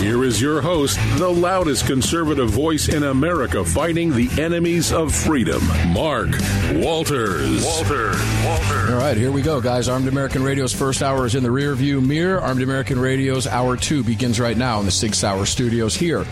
[0.00, 5.60] Here is your host, the loudest conservative voice in America fighting the enemies of freedom,
[5.92, 6.30] Mark
[6.74, 7.64] Walters.
[7.64, 8.12] Walter,
[8.44, 8.92] Walter.
[8.92, 9.88] All right, here we go, guys.
[9.88, 12.40] Armed American Radio's first hour is in the rear view mirror.
[12.40, 16.24] Armed American Radio's hour two begins right now in the Sig Sauer Studios here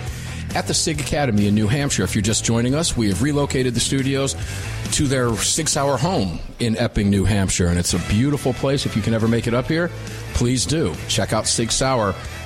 [0.55, 2.05] at the SIG Academy in New Hampshire.
[2.05, 4.35] If you're just joining us, we have relocated the studios
[4.93, 7.67] to their Sig Sauer home in Epping, New Hampshire.
[7.67, 8.87] And it's a beautiful place.
[8.87, 9.91] If you can ever make it up here,
[10.35, 10.95] please do.
[11.09, 11.47] Check out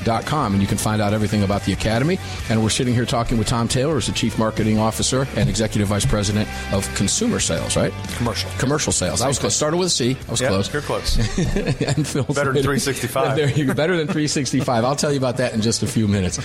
[0.05, 2.19] sigsauer.com and you can find out everything about the Academy.
[2.49, 5.89] And we're sitting here talking with Tom Taylor, who's the Chief Marketing Officer and Executive
[5.89, 7.93] Vice President of Consumer Sales, right?
[8.17, 8.51] Commercial.
[8.59, 9.21] Commercial sales.
[9.23, 9.55] I was close.
[9.55, 10.17] Started with a C.
[10.29, 10.73] I was Yep, close.
[10.73, 11.17] you're close.
[11.83, 13.37] and Phil Better than 365.
[13.37, 13.75] There you go.
[13.75, 14.85] Better than 365.
[14.85, 16.39] I'll tell you about that in just a few minutes.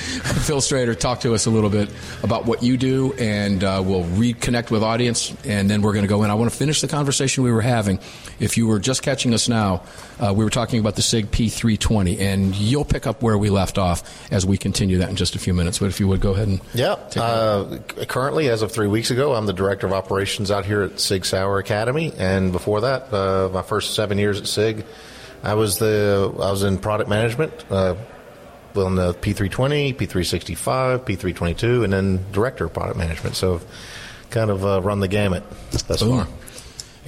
[0.46, 1.90] Phil Strader, talk to us a little bit
[2.24, 6.10] about what you do, and uh, we'll reconnect with audience, and then we're going to
[6.10, 6.30] go in.
[6.30, 8.00] I want to finish the conversation we were having.
[8.40, 9.84] If you were just catching us now,
[10.20, 13.78] uh, we were talking about the SIG P320, and you'll pick up where we left
[13.78, 15.80] off as we continue that in just a few minutes.
[15.80, 16.94] But if you would go ahead and Yeah.
[17.16, 21.00] Uh, currently, as of three weeks ago, I'm the director of operations out here at
[21.00, 24.86] Sig Sauer Academy, and before that, uh, my first seven years at Sig,
[25.44, 27.54] I was the I was in product management.
[27.70, 27.96] Uh,
[28.74, 33.36] well, in the P320, P365, P322, and then director of product management.
[33.38, 33.62] So,
[34.32, 35.44] kind of uh, run the gamut
[35.88, 36.26] thus Boom.
[36.26, 36.28] far.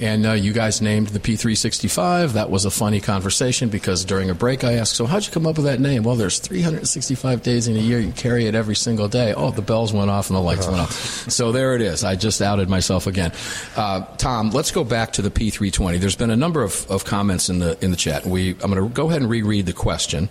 [0.00, 2.34] And uh, you guys named the P365.
[2.34, 5.44] That was a funny conversation because during a break I asked, So, how'd you come
[5.44, 6.04] up with that name?
[6.04, 7.98] Well, there's 365 days in a year.
[7.98, 9.34] You carry it every single day.
[9.34, 10.92] Oh, the bells went off and the lights went off.
[10.92, 12.04] So, there it is.
[12.04, 13.32] I just outed myself again.
[13.74, 15.98] Uh, Tom, let's go back to the P320.
[15.98, 18.24] There's been a number of, of comments in the, in the chat.
[18.24, 20.28] We, I'm going to go ahead and reread the question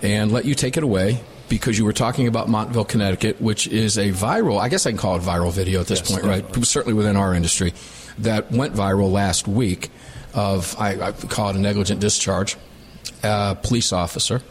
[0.00, 3.98] and let you take it away because you were talking about Montville, Connecticut, which is
[3.98, 6.64] a viral, I guess I can call it viral video at this Yes, point, right?
[6.64, 7.74] Certainly within our industry,
[8.18, 9.90] that went viral last week
[10.34, 12.56] of, I, I call it a negligent discharge,
[13.22, 14.42] uh, police officer.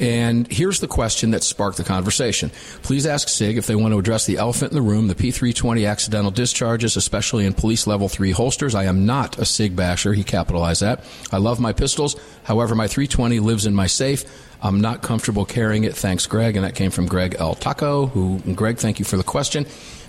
[0.00, 2.50] And here's the question that sparked the conversation.
[2.82, 5.88] Please ask SIG if they want to address the elephant in the room, the P320
[5.88, 8.74] accidental discharges, especially in police level 3 holsters.
[8.74, 10.12] I am not a SIG basher.
[10.12, 11.04] He capitalized that.
[11.30, 12.16] I love my pistols.
[12.42, 14.24] However, my 320 lives in my safe.
[14.60, 15.94] I'm not comfortable carrying it.
[15.94, 16.56] Thanks, Greg.
[16.56, 19.66] And that came from Greg El Taco, who, Greg, thank you for the question.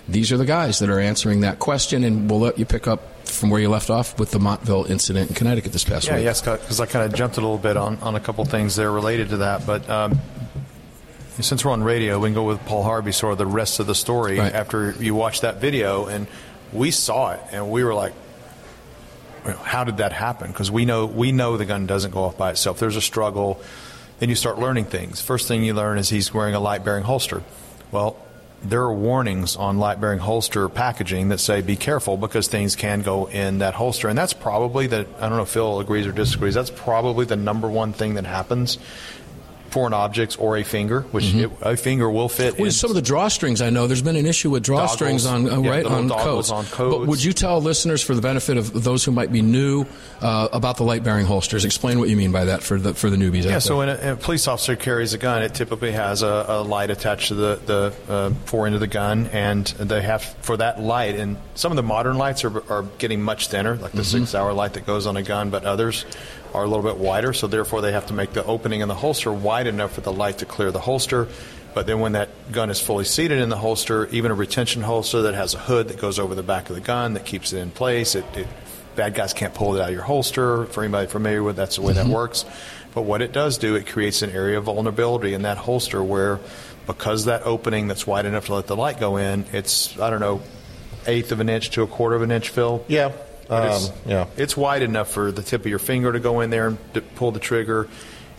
[0.08, 3.26] These are the guys that are answering that question, and we'll let you pick up
[3.26, 6.24] from where you left off with the Montville incident in Connecticut this past Yeah, week.
[6.24, 8.92] yes, because I kind of jumped a little bit on, on a couple things there
[8.92, 9.66] related to that.
[9.66, 10.18] But um,
[11.40, 13.86] since we're on radio, we can go with Paul Harvey, sort of the rest of
[13.86, 14.52] the story Right.
[14.52, 16.04] after you watch that video.
[16.06, 16.26] And
[16.72, 18.12] we saw it, and we were like,
[19.62, 20.48] how did that happen?
[20.50, 22.78] Because we know we know the gun doesn't go off by itself.
[22.78, 23.60] There's a struggle.
[24.18, 25.20] Then you start learning things.
[25.20, 27.42] First thing you learn is he's wearing a light bearing holster.
[27.90, 28.16] Well,
[28.64, 33.02] there are warnings on light bearing holster packaging that say be careful because things can
[33.02, 34.08] go in that holster.
[34.08, 37.36] And that's probably the, I don't know if Phil agrees or disagrees, that's probably the
[37.36, 38.78] number one thing that happens
[39.74, 42.70] foreign objects or a finger, which it, a finger will fit Mm-hmm.
[42.70, 45.70] Some of the drawstrings, I know there's been an issue with drawstrings on uh, Yeah,
[45.70, 46.50] right the little on coats.
[46.78, 49.84] But would you tell listeners, for the benefit of those who might be new,
[50.20, 51.64] uh, about the light bearing holsters?
[51.64, 53.44] Explain what you mean by that for the for the newbies.
[53.44, 56.62] Yeah, so when a, a police officer carries a gun, it typically has a, a
[56.62, 60.56] light attached to the, the uh, fore end of the gun, and they have for
[60.58, 61.16] that light.
[61.16, 64.24] And some of the modern lights are, are getting much thinner, like the Mm-hmm.
[64.24, 66.04] Sig Sauer light that goes on a gun, but others
[66.54, 67.32] are a little bit wider.
[67.32, 70.12] So therefore, they have to make the opening in the holster wide enough for the
[70.12, 71.28] light to clear the holster.
[71.74, 75.22] But then when that gun is fully seated in the holster, even a retention holster
[75.22, 77.58] that has a hood that goes over the back of the gun that keeps it
[77.58, 78.46] in place, it, it
[78.94, 80.66] bad guys can't pull it out of your holster.
[80.66, 82.14] For anybody familiar with, that's the way that mm-hmm.
[82.14, 82.44] works.
[82.94, 86.38] But what it does do, it creates an area of vulnerability in that holster where,
[86.86, 90.20] because that opening that's wide enough to let the light go in, it's I don't
[90.20, 90.42] know,
[91.06, 92.84] eighth of an inch to a quarter of an inch, Phil.
[92.86, 93.10] Yeah.
[93.48, 94.26] But it's, Um, yeah.
[94.36, 97.00] it's wide enough for the tip of your finger to go in there and to
[97.00, 97.88] pull the trigger.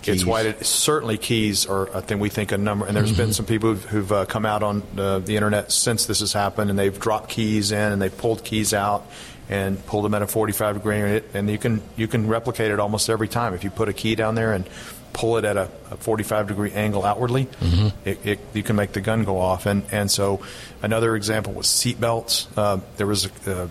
[0.07, 0.63] It's whited.
[0.63, 2.86] Certainly, keys are a thing we think a number.
[2.86, 3.18] And there's mm-hmm.
[3.18, 6.31] been some people who've, who've uh, come out on uh, the internet since this has
[6.31, 9.07] happened, and they've dropped keys in and they've pulled keys out
[9.50, 13.10] and pulled them at a 45 degree, and you can you can replicate it almost
[13.10, 14.68] every time if you put a key down there and
[15.13, 18.08] pull it at a, a 45 degree angle outwardly, mm-hmm.
[18.08, 19.66] it, it, you can make the gun go off.
[19.66, 20.42] And and so
[20.81, 22.48] another example was seat belts.
[22.58, 23.68] Uh, there was a, uh,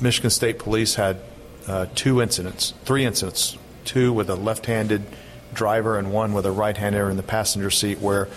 [0.00, 1.18] Michigan State Police had
[1.66, 5.02] uh, two incidents, three incidents, two with a left-handed
[5.52, 8.28] driver and one with a right-hander in the passenger seat, where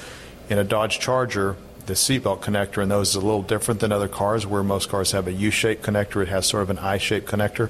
[0.49, 1.55] in a Dodge Charger
[1.85, 5.11] the seatbelt connector in those is a little different than other cars, where most cars
[5.11, 6.21] have a U-shaped connector.
[6.21, 7.69] It has sort of an I-shaped connector.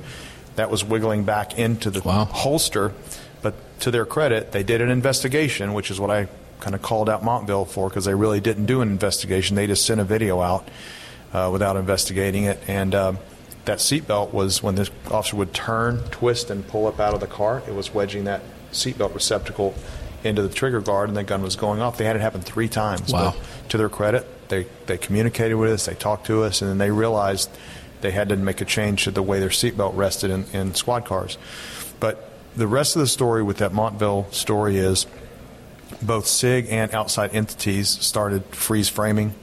[0.56, 2.26] That was wiggling back into the wow.
[2.26, 2.94] holster
[3.42, 6.28] but to their credit, they did an investigation, which is what I
[6.60, 9.56] kind of called out Montville for because they really didn't do an investigation.
[9.56, 10.68] They just sent a video out
[11.34, 12.60] uh, without investigating it.
[12.68, 13.18] And um,
[13.66, 17.28] that seatbelt was when this officer would turn, twist, and pull up out of the
[17.28, 18.42] car, it was wedging that
[18.72, 19.76] seatbelt receptacle
[20.24, 21.98] into the trigger guard, and the gun was going off.
[21.98, 23.12] They had it happen three times.
[23.12, 23.36] Wow.
[23.36, 26.78] But to their credit, they, they communicated with us, they talked to us, and then
[26.78, 27.50] they realized
[28.02, 31.06] they had to make a change to the way their seatbelt rested in, in squad
[31.06, 31.38] cars.
[32.00, 35.06] But the rest of the story with that Montville story is
[36.02, 39.36] both SIG and outside entities started freeze framing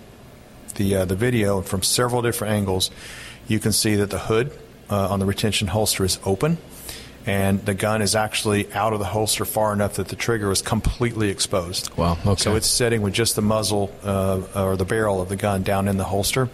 [0.75, 2.91] the uh, the video from several different angles.
[3.49, 4.53] You can see that the hood
[4.89, 6.59] uh, on the retention holster is open,
[7.27, 10.63] and the gun is actually out of the holster far enough that the trigger is
[10.63, 11.95] completely exposed.
[11.97, 12.17] Wow.
[12.25, 12.41] Okay.
[12.41, 15.89] So it's sitting with just the muzzle uh, or the barrel of the gun down
[15.89, 16.49] in the holster,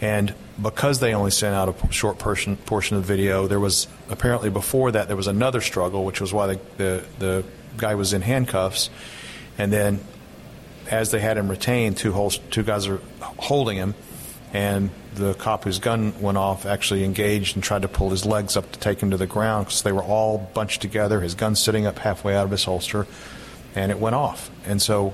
[0.00, 3.86] and because they only sent out a short portion, portion of the video, there was
[4.08, 7.44] apparently before that there was another struggle, which was why the, the, the
[7.76, 8.90] guy was in handcuffs.
[9.58, 10.00] And then
[10.90, 13.94] as they had him retained, two, holes, two guys are holding him,
[14.56, 18.56] and the cop whose gun went off actually engaged and tried to pull his legs
[18.56, 21.54] up to take him to the ground because they were all bunched together, his gun
[21.54, 23.06] sitting up halfway out of his holster,
[23.74, 24.50] and it went off.
[24.64, 25.12] And so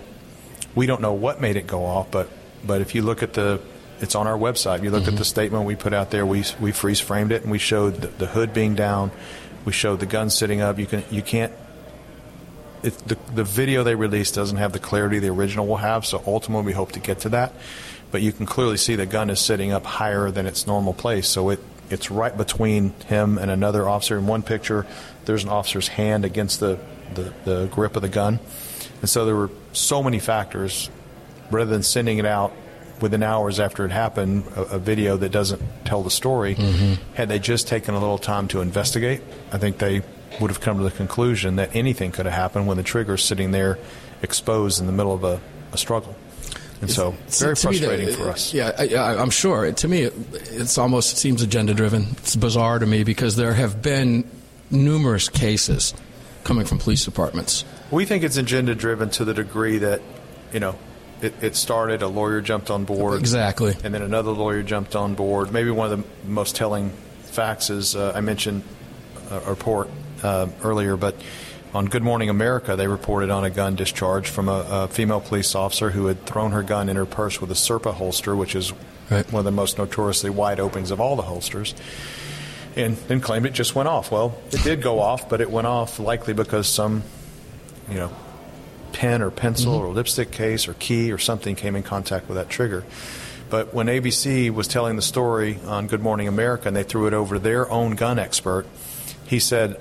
[0.77, 2.31] we don't know what made it go off, but
[2.65, 3.61] but if you look at the
[3.99, 4.83] it's on our website.
[4.83, 5.13] You look mm-hmm.
[5.13, 6.25] at the statement we put out there.
[6.25, 9.13] We we freeze framed it and we showed the, the, hood being down.
[9.65, 10.79] We showed the gun sitting up.
[10.79, 11.53] You can you can't.
[12.83, 16.05] It, the the video they released doesn't have the clarity the original will have.
[16.05, 17.53] So ultimately, we hope to get to that.
[18.13, 21.27] But you can clearly see the gun is sitting up higher than its normal place.
[21.27, 21.59] So it
[21.91, 24.17] it's right between him and another officer.
[24.17, 24.87] In one picture,
[25.27, 26.79] there's an officer's hand against the,
[27.15, 28.41] the, the grip of the gun.
[29.01, 30.89] And so there were so many factors.
[31.51, 32.55] Rather than sending it out
[33.03, 36.55] within hours after it happened, a, a video that doesn't tell the story.
[36.55, 37.15] Mm-hmm.
[37.15, 39.21] Had they just taken a little time to investigate,
[39.53, 40.01] I think they
[40.41, 43.51] would have come to the conclusion that anything could have happened when the trigger's sitting
[43.51, 43.79] there
[44.23, 45.41] exposed in the middle of a,
[45.73, 46.17] a struggle.
[46.83, 48.53] And so, it's, very frustrating the, for us.
[48.53, 49.71] Yeah, I, am sure.
[49.71, 50.15] To me, it,
[50.51, 52.09] it's almost it seems agenda driven.
[52.19, 54.29] It's bizarre to me because there have been
[54.69, 55.95] numerous cases
[56.43, 57.65] coming from police departments.
[57.93, 60.03] We think it's agenda driven to the degree that,
[60.53, 60.77] you know,
[61.21, 63.21] it, it, started, a lawyer jumped on board.
[63.21, 63.77] Exactly.
[63.85, 65.53] And then another lawyer jumped on board.
[65.53, 66.91] Maybe one of the most telling
[67.23, 68.65] facts is uh, I mentioned
[69.31, 69.89] a report
[70.25, 71.15] uh, earlier, but
[71.75, 75.55] on Good Morning America, they reported on a gun discharge from a, a, female police
[75.55, 78.73] officer who had thrown her gun in her purse with a Serpa holster, which is
[79.11, 79.31] right.
[79.33, 81.75] one of the most notoriously wide openings of all the holsters.
[82.77, 84.11] And then claimed it just went off.
[84.11, 87.03] Well, it did go off, but it went off likely because some,
[87.89, 88.13] you know,
[88.93, 89.87] pen or pencil mm-hmm.
[89.87, 92.85] or lipstick case or key or something came in contact with that trigger.
[93.51, 97.15] But when ABC was telling the story on Good Morning America and they threw it
[97.15, 98.67] over to their own gun expert,
[99.27, 99.79] he said,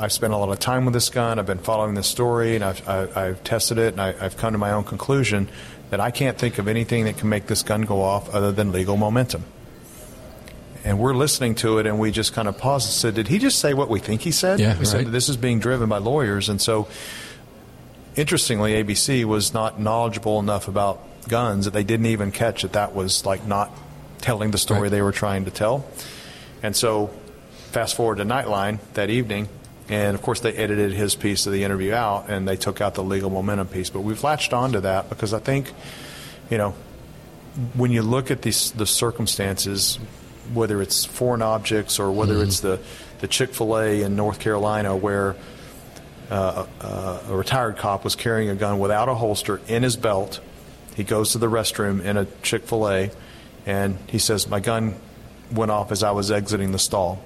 [0.00, 1.38] I've spent a lot of time with this gun.
[1.38, 4.52] I've been following this story, and I've, I, have tested it, and I, have come
[4.52, 5.48] to my own conclusion
[5.90, 8.72] that I can't think of anything that can make this gun go off other than
[8.72, 9.44] legal momentum.
[10.84, 13.38] And we're listening to it, and we just kind of paused and said, "Did he
[13.38, 14.86] just say what we think he said?" Yeah, he right.
[14.86, 16.88] said this is being driven by lawyers, and so
[18.16, 22.94] interestingly, ABC was not knowledgeable enough about guns that they didn't even catch that that
[22.94, 23.70] was like not
[24.22, 24.90] telling the story right.
[24.90, 25.84] they were trying to tell.
[26.62, 27.08] And so,
[27.72, 29.50] fast forward to Nightline that evening,
[29.90, 32.94] and of course they edited his piece of the interview out, and they took out
[32.94, 33.90] the legal momentum piece.
[33.90, 35.70] But we've latched onto that because I think,
[36.48, 36.74] you know,
[37.74, 39.98] when you look at these the circumstances,
[40.54, 42.44] whether it's foreign objects or whether mm-hmm.
[42.44, 42.80] it's the
[43.18, 45.36] the Chick Fil A in North Carolina where
[46.30, 50.40] uh, uh, a retired cop was carrying a gun without a holster in his belt.
[50.94, 53.10] He goes to the restroom in a Chick fil A
[53.66, 54.94] and he says, My gun
[55.50, 57.22] went off as I was exiting the stall.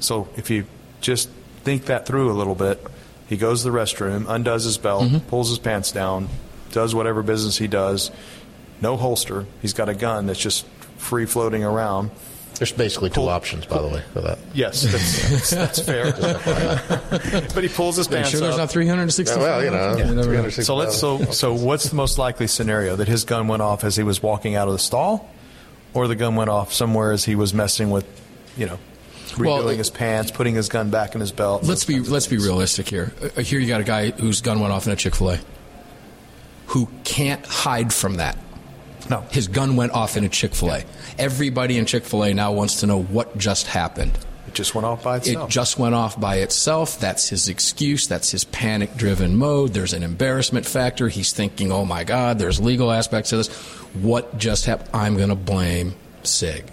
[0.00, 0.66] So if you
[1.00, 1.30] just
[1.64, 2.84] think that through a little bit,
[3.28, 5.18] he goes to the restroom, undoes his belt, mm-hmm.
[5.28, 6.28] pulls his pants down,
[6.70, 8.10] does whatever business he does,
[8.80, 9.46] no holster.
[9.62, 10.66] He's got a gun that's just
[10.98, 12.10] free floating around.
[12.56, 14.38] There's basically two options, by the way, for that.
[14.54, 16.12] Yes, that's, that's, fair.
[17.54, 18.44] but he pulls his pants sure up.
[18.44, 19.36] there's not 360.
[19.36, 20.04] well, you know, Yeah.
[20.04, 23.82] 360 So let's so so what's the most likely scenario that his gun went off
[23.84, 25.28] as he was walking out of the stall,
[25.94, 28.06] or the gun went off somewhere as he was messing with,
[28.56, 28.78] you know,
[29.32, 31.62] redoing Well, his pants, putting his gun back in his belt.
[31.64, 33.12] Let's be let's be realistic here.
[33.36, 35.40] Uh, here you got a guy whose gun went off in a Chick Fil A,
[36.66, 38.36] who can't hide from that.
[39.10, 40.84] No, His gun went off in a Chick Fil A.
[41.18, 44.12] Everybody in Chick Fil A now wants to know what just happened.
[44.46, 45.48] it just went off by itself.
[45.48, 47.00] It just went off by itself.
[47.00, 48.06] That's his excuse.
[48.06, 49.74] That's his panic driven mode.
[49.74, 51.08] There's an embarrassment factor.
[51.08, 53.48] He's thinking, oh my God, there's legal aspects to this.
[53.94, 54.90] What just happened?
[54.94, 56.64] I'm going to blame SIG.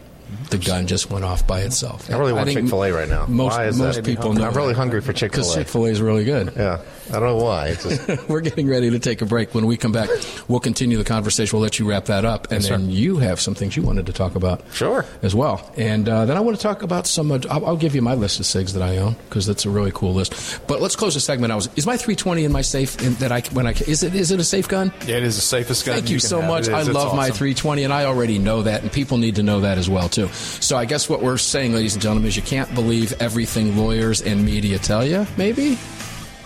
[0.49, 2.09] The gun just went off by itself.
[2.09, 3.25] I really want think Chick Fil A right now.
[3.27, 4.05] Most, Why is most that?
[4.05, 4.79] people know I'm really that.
[4.79, 5.59] hungry for Chick Fil Because A.
[5.59, 6.53] Chick Fil A is really good.
[6.55, 7.75] Yeah, I don't know why.
[7.75, 9.53] Just, We're getting ready to take a break.
[9.53, 10.09] When we come back,
[10.47, 11.55] we'll continue the conversation.
[11.55, 12.77] We'll let you wrap that up, and Yes, sir.
[12.77, 14.61] then you have some things you wanted to talk about.
[14.73, 15.05] Sure.
[15.21, 15.71] as well.
[15.77, 17.31] And uh, then I want to talk about some.
[17.31, 19.69] Uh, I'll, I'll give you my list of SIGs that I own because that's a
[19.69, 20.59] really cool list.
[20.67, 21.51] But let's close the segment.
[21.51, 24.15] I was is my 320 in my safe in, that I when I is it
[24.15, 24.91] is it a safe gun?
[25.05, 25.95] Yeah, it is the safest gun.
[25.95, 26.49] Thank you, can so have.
[26.49, 26.67] much.
[26.67, 26.87] It I is.
[26.87, 29.77] It's love my 320, and I already know that, and people need to know that
[29.77, 30.18] as well too.
[30.27, 34.21] So I guess what we're saying, ladies and gentlemen, is you can't believe everything lawyers
[34.21, 35.25] and media tell you.
[35.37, 35.77] Maybe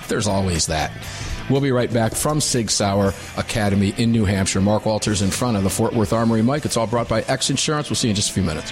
[0.07, 0.91] there's always that.
[1.49, 4.61] We'll be right back from Sig Sauer Academy in New Hampshire.
[4.61, 6.41] Mark Walters in front of the Fort Worth Armory.
[6.41, 7.89] Mike, it's all brought by X Insurance.
[7.89, 8.71] We'll see you in just a few minutes.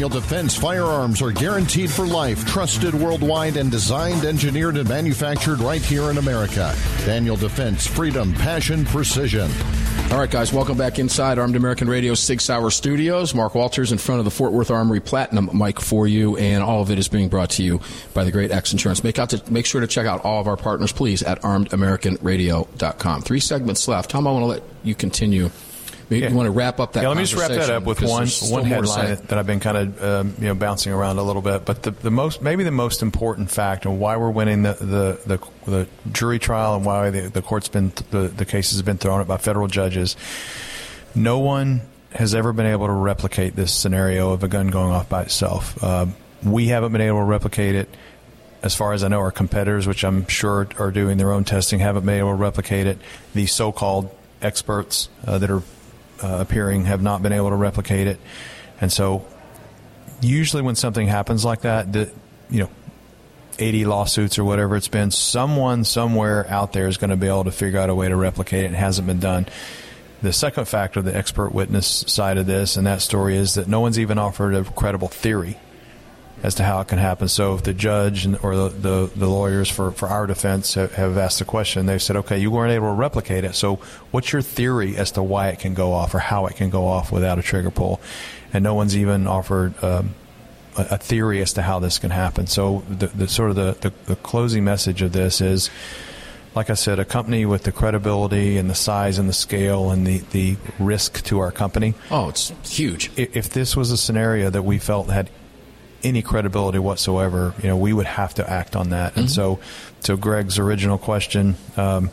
[0.00, 5.82] Daniel Defense firearms are guaranteed for life, trusted worldwide, and designed, engineered, and manufactured right
[5.82, 6.74] here in America.
[7.04, 9.50] Daniel Defense, freedom, passion, precision.
[10.10, 13.34] All right, guys, welcome back inside Armed American Radio Sig Sauer Studios.
[13.34, 16.80] Mark Walters in front of the Fort Worth Armory Platinum mic for you, and all
[16.80, 17.78] of it is being brought to you
[18.14, 19.04] by the great X Insurance.
[19.04, 23.20] Make, out to, make sure to check out all of our partners, please, at armedamericanradio.com.
[23.20, 24.08] Three segments left.
[24.08, 25.50] Tom, I want to let you continue
[26.18, 26.28] yeah.
[26.28, 27.02] you want to wrap up that.
[27.02, 29.76] Yeah, let me just wrap that up with one one headline that I've been kind
[29.76, 31.64] of um, you know bouncing around a little bit.
[31.64, 35.36] But the, the most maybe the most important fact and why we're winning the the,
[35.36, 38.98] the, the jury trial and why the, the court's been the, the cases have been
[38.98, 40.16] thrown up by federal judges.
[41.14, 45.08] No one has ever been able to replicate this scenario of a gun going off
[45.08, 45.82] by itself.
[45.82, 46.06] Uh,
[46.42, 47.88] we haven't been able to replicate it.
[48.62, 51.78] As far as I know, our competitors, which I'm sure are doing their own testing,
[51.78, 52.98] haven't been able to replicate it.
[53.32, 55.62] The so-called experts uh, that are
[56.22, 58.20] uh, appearing have not been able to replicate it.
[58.80, 59.26] And so,
[60.20, 62.12] usually when something happens like that, that
[62.48, 62.70] you know,
[63.58, 67.44] 80 lawsuits or whatever it's been, someone somewhere out there is going to be able
[67.44, 68.68] to figure out a way to replicate it.
[68.68, 69.46] and hasn't been done.
[70.22, 73.80] The second factor, the expert witness side of this and that story, is that no
[73.80, 75.56] one's even offered a credible theory
[76.42, 77.28] as to how it can happen.
[77.28, 81.18] So if the judge or the, the, the lawyers for, for our defense have, have,
[81.18, 83.54] asked the question, they've said, okay, you weren't able to replicate it.
[83.54, 83.76] So
[84.10, 86.86] what's your theory as to why it can go off or how it can go
[86.86, 88.00] off without a trigger pull?
[88.52, 90.14] And no one's even offered um,
[90.76, 92.46] a, a, theory as to how this can happen.
[92.46, 95.70] So the, the sort of the, the, the closing message of this is,
[96.54, 100.06] like I said, a company with the credibility and the size and the scale and
[100.06, 101.94] the, the risk to our company.
[102.10, 103.10] Oh, it's huge.
[103.16, 105.30] If this was a scenario that we felt had
[106.02, 109.12] any credibility whatsoever, you know, we would have to act on that.
[109.12, 109.20] Mm-hmm.
[109.20, 109.60] And so,
[110.04, 112.10] to Greg's original question, um,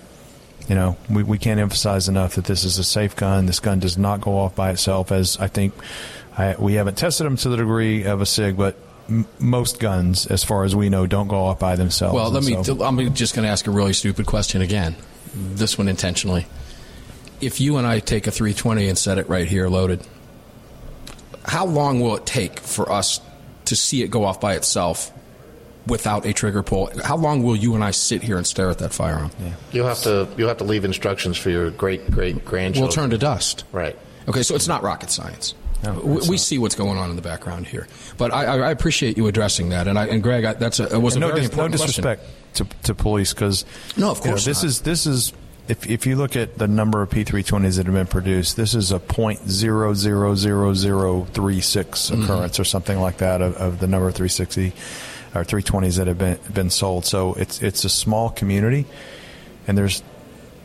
[0.68, 3.46] you know, we, we can't emphasize enough that this is a safe gun.
[3.46, 5.74] This gun does not go off by itself, as I think
[6.38, 10.28] I, we haven't tested them to the degree of a SIG, but m- most guns,
[10.28, 12.16] as far as we know, don't go off by themselves.
[12.16, 12.64] Well, let me.
[12.64, 14.96] So, I'm just going to ask a really stupid question again.
[15.34, 16.48] This one intentionally.
[17.40, 20.06] If you and I take a 320 and set it right here loaded,
[21.46, 23.22] how long will it take for us
[23.68, 25.12] to see it go off by itself
[25.88, 26.90] without a trigger pull.
[27.04, 29.32] How long will you and I sit here and stare at that firearm?
[29.40, 29.54] Yeah.
[29.72, 32.88] You'll have to you'll have to leave instructions for your great great grandchildren.
[32.88, 33.64] We'll turn to dust.
[33.72, 33.98] Right.
[34.28, 35.56] Okay, so it's not rocket science.
[35.84, 39.16] No, we, we see what's going on in the background here, but I, I appreciate
[39.16, 39.88] you addressing that.
[39.88, 41.86] And, I, and Greg, I, that's a, it was a no very dis- important no
[41.86, 42.24] disrespect
[42.56, 43.64] to, to police because
[43.96, 45.34] no, of course you know, this is this is
[45.68, 48.92] if, if you look at the number of P320s that have been produced, this is
[48.92, 52.24] a point zero zero zero zero three six mm-hmm.
[52.24, 52.62] occurrence mm-hmm.
[52.62, 54.74] or something like that of, of, the number of 360
[55.36, 57.06] or 320s that have been been sold.
[57.06, 58.86] So it's it's a small community,
[59.68, 60.04] and there's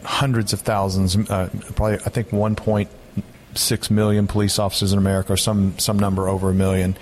[0.04, 5.78] hundreds of thousands, uh, probably I think 1.6 million police officers in America, or some
[5.78, 6.96] some number over a million,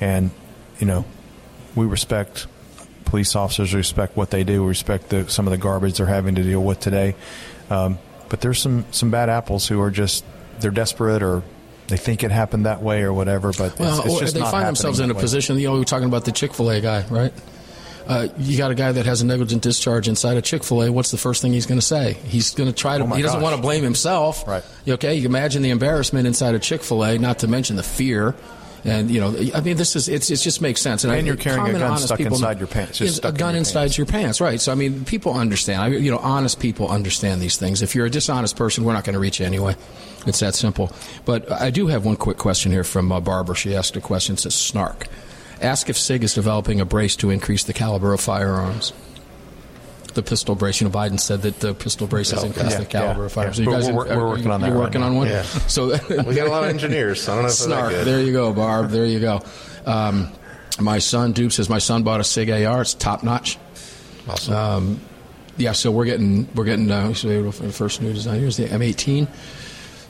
[0.00, 0.30] and
[0.78, 1.04] you know
[1.74, 2.46] we respect
[3.06, 6.42] police officers respect what they do, respect the, some of the garbage they're having to
[6.42, 7.14] deal with today.
[7.70, 10.24] Um, but there's some, some bad apples who are just
[10.60, 11.42] they're desperate or
[11.88, 13.52] they think it happened that way or whatever.
[13.52, 15.20] But well, it's, it's just they find themselves in a way.
[15.20, 15.58] position.
[15.58, 17.32] You know, we are talking about the Chick Fil A guy, right?
[18.06, 20.92] Uh, you got a guy that has a negligent discharge inside a Chick Fil A.
[20.92, 22.12] What's the first thing he's going to say?
[22.12, 23.04] He's going to try to.
[23.04, 23.42] Oh he doesn't gosh.
[23.42, 24.46] want to blame himself.
[24.46, 24.64] Right.
[24.86, 25.16] Okay.
[25.16, 27.18] You imagine the embarrassment inside a Chick Fil A.
[27.18, 28.34] Not to mention the fear
[28.86, 31.04] and you know, I mean, this is it's, it just makes sense.
[31.04, 32.98] And, and I, you're carrying a gun stuck people, inside your pants.
[32.98, 33.98] Just a gun your inside pants.
[33.98, 34.60] your pants, right?
[34.60, 35.82] So I mean, people understand.
[35.82, 37.82] I you know, honest people understand these things.
[37.82, 39.76] If you're a dishonest person, we're not going to reach you anyway.
[40.26, 40.92] It's that simple.
[41.24, 43.54] But I do have one quick question here from uh, Barbara.
[43.54, 44.34] She asked a question.
[44.34, 45.08] It says snark.
[45.60, 48.92] Ask if SIG is developing a brace to increase the caliber of firearms.
[50.16, 50.80] The pistol brace.
[50.80, 53.32] You know, Biden said that the pistol brace has increased yeah, the caliber yeah, of
[53.32, 53.58] firearms.
[53.58, 53.64] yeah.
[53.64, 55.06] You We're- guys we're- are- we're are working on you that right working now.
[55.08, 55.28] on one.
[55.28, 55.42] Yeah.
[55.42, 55.86] So
[56.26, 57.28] We got a lot of engineers.
[57.28, 57.90] I don't know if Snark.
[57.90, 58.06] good.
[58.06, 58.90] There you go, Barb.
[58.90, 59.42] There you go.
[59.84, 60.32] Um,
[60.80, 62.80] my son, Dupe, says my son bought a Sig AR.
[62.82, 63.58] It's top notch.
[64.28, 64.54] Awesome.
[64.54, 65.00] Um,
[65.58, 69.28] yeah, so we're getting we're getting uh, so the first new design here's the M18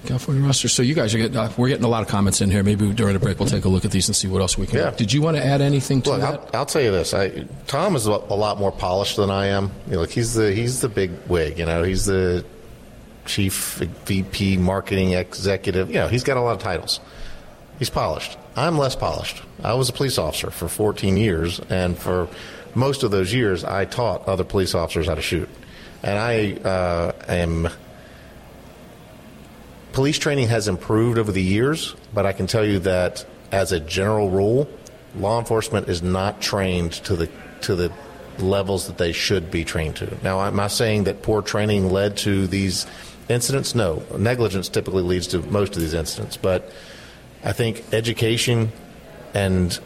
[0.07, 0.69] California roster.
[0.69, 2.63] So you guys are getting uh, we're getting a lot of comments in here.
[2.63, 4.67] Maybe during the break we'll take a look at these and see what else we
[4.67, 4.79] can.
[4.79, 4.91] Yeah.
[4.91, 6.41] Did you want to add anything to Look, that?
[6.41, 7.13] I'll, I'll tell you this.
[7.13, 9.71] I, Tom is a, lot more polished than I am.
[9.87, 11.59] You know, like he's the he's the big wig.
[11.59, 12.45] You know, he's the
[13.27, 15.89] chief VP marketing executive.
[15.89, 17.01] You know, he's got a lot of titles.
[17.79, 18.39] He's polished.
[18.57, 19.43] I'm less polished.
[19.63, 22.29] I was a police officer for 14 years, and for
[22.75, 25.49] most of those years, I taught other police officers how to shoot.
[26.03, 27.69] And I uh, am.
[29.97, 33.81] Police training has improved over the years, but I can tell you that as a
[33.81, 34.69] general rule,
[35.15, 37.31] law enforcement is not trained to the
[37.63, 37.91] to the
[38.39, 40.19] levels that they should be trained to.
[40.23, 42.85] Now, am I saying that poor training led to these
[43.31, 43.75] incidents?
[43.75, 46.71] No, negligence typically leads to most of these incidents, but
[47.43, 48.73] I think education
[49.33, 49.81] and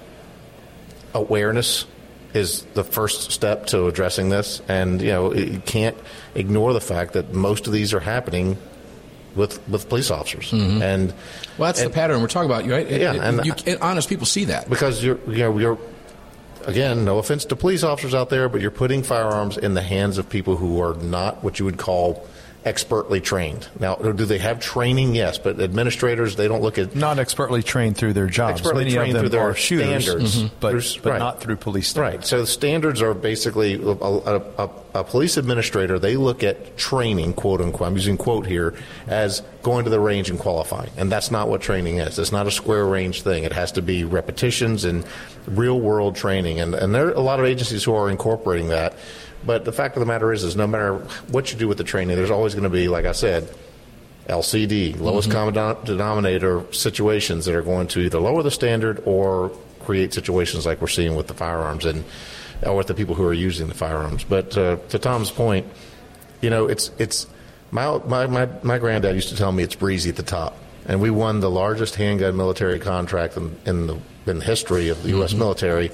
[1.14, 1.86] awareness
[2.34, 4.60] is the first step to addressing this.
[4.66, 5.96] And you know, you can't
[6.34, 8.58] ignore the fact that most of these are happening
[9.36, 10.50] with with police officers.
[10.50, 10.82] Mm-hmm.
[10.82, 11.08] And
[11.58, 12.86] well, that's and- the pattern we're talking about, right?
[12.86, 14.68] It- Yeah, it- and you, honest people see that.
[14.70, 15.78] because you're you know you're
[16.66, 20.18] again no offense to police officers out there but you're putting firearms in the hands
[20.18, 22.26] of people who are not what you would call
[22.64, 27.18] expertly trained now do they have training yes but administrators they don't look at Not
[27.18, 28.60] expertly trained through their jobs.
[28.60, 31.18] expertly Many trained through their shooters, standards mm-hmm, but, There's- but right.
[31.18, 32.16] not through police standards.
[32.16, 32.26] Right.
[32.26, 35.98] So the standards are basically a, a, a, a police administrator.
[35.98, 37.88] They look at training, quote unquote.
[37.88, 38.74] I'm using quote here
[39.06, 42.18] as going to the range and qualifying, and that's not what training is.
[42.18, 43.44] It's not a square range thing.
[43.44, 45.04] It has to be repetitions and
[45.46, 48.94] real world training, and and there are a lot of agencies who are incorporating that.
[49.44, 50.96] But the fact of the matter is, is no matter
[51.28, 53.48] what you do with the training, there's always going to be, like I said,
[54.28, 59.50] LCD, lowest common denominator situations that are going to either lower the standard or
[59.80, 62.04] create situations like we're seeing with the firearms and
[62.64, 64.22] or with the people who are using the firearms.
[64.22, 65.66] But uh, to Tom's point,
[66.40, 67.26] you know, it's it's
[67.70, 71.00] my, my my my granddad used to tell me it's breezy at the top, and
[71.00, 75.10] we won the largest handgun military contract in, in the in the history of the
[75.10, 75.32] U.S.
[75.32, 75.90] military,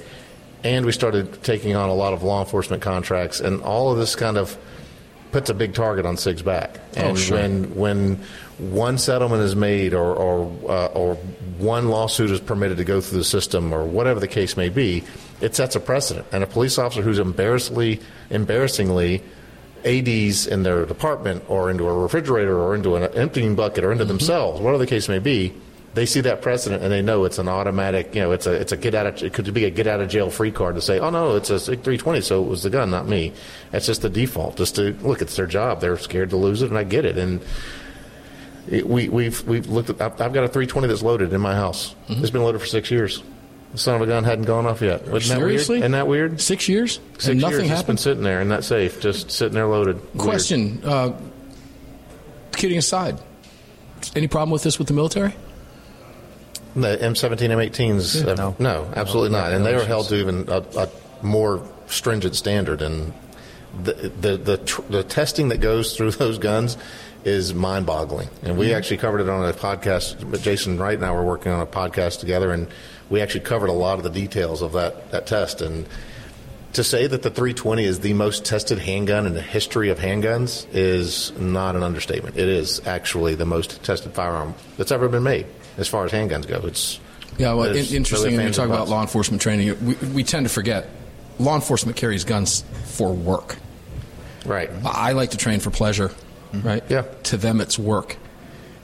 [0.63, 4.15] and we started taking on a lot of law enforcement contracts, and all of this
[4.15, 4.57] kind of
[5.31, 6.79] puts a big target on Sig's back.
[6.95, 7.37] And Oh, sure.
[7.37, 8.19] when when
[8.57, 11.15] one settlement is made or or, uh, or
[11.59, 15.03] one lawsuit is permitted to go through the system or whatever the case may be,
[15.41, 16.25] it sets a precedent.
[16.31, 19.21] And a police officer who's embarrassingly embarrassingly
[19.85, 24.05] ADs in their department or into a refrigerator or into an emptying bucket or into
[24.05, 25.53] themselves, whatever the case may be,
[25.93, 28.71] they see that precedent and they know it's an automatic, you know, it's a it's
[28.71, 30.81] a get out of it could be a get out of jail free card to
[30.81, 33.33] say, oh no, it's a 320, so it was the gun, not me.
[33.71, 34.57] That's just the default.
[34.57, 35.81] Just to look, it's their job.
[35.81, 37.17] They're scared to lose it, and I get it.
[37.17, 37.41] And
[38.69, 39.89] it, we we've we've looked.
[39.89, 41.95] At, I've I've got a 320 that's loaded in my house.
[42.09, 43.23] It's been loaded for six years.
[43.71, 45.01] The son of a gun hadn't gone off yet.
[45.01, 45.21] Isn't that?
[45.21, 45.79] Seriously?
[45.79, 46.39] Isn't that weird?
[46.39, 49.55] Six years Six and nothing years it's been sitting there in that safe, just sitting
[49.55, 49.99] there loaded.
[50.17, 51.19] Question: uh,
[52.53, 53.19] Kidding aside,
[54.15, 55.33] any problem with this with the military?
[56.81, 58.55] The M17, M18s, Yeah, uh, no.
[58.59, 58.91] no.
[58.95, 59.49] absolutely No, not.
[59.49, 60.89] no And they are held to even a, a
[61.23, 62.81] more stringent standard.
[62.81, 63.13] And
[63.83, 66.77] the the the, tr- the testing that goes through those guns
[67.25, 68.29] is mind-boggling.
[68.43, 70.29] And we actually covered it on a podcast.
[70.29, 72.67] But Jason Wright and I were working on a podcast together, and
[73.09, 75.61] we actually covered a lot of the details of that that test.
[75.61, 75.87] And
[76.73, 80.67] to say that the 320 is the most tested handgun in the history of handguns
[80.73, 82.37] is not an understatement.
[82.37, 86.47] It is actually the most tested firearm that's ever been made as far as handguns
[86.47, 86.59] go.
[86.65, 86.99] It's
[87.37, 88.25] Yeah, well, it's in- interesting.
[88.31, 90.89] really When you fans talk about law enforcement training, we, we tend to forget
[91.39, 93.57] law enforcement carries guns for work.
[94.45, 94.69] right.
[94.85, 96.11] I like to train for pleasure,
[96.63, 96.83] right?
[96.89, 97.03] Yeah.
[97.23, 98.17] To them, it's work.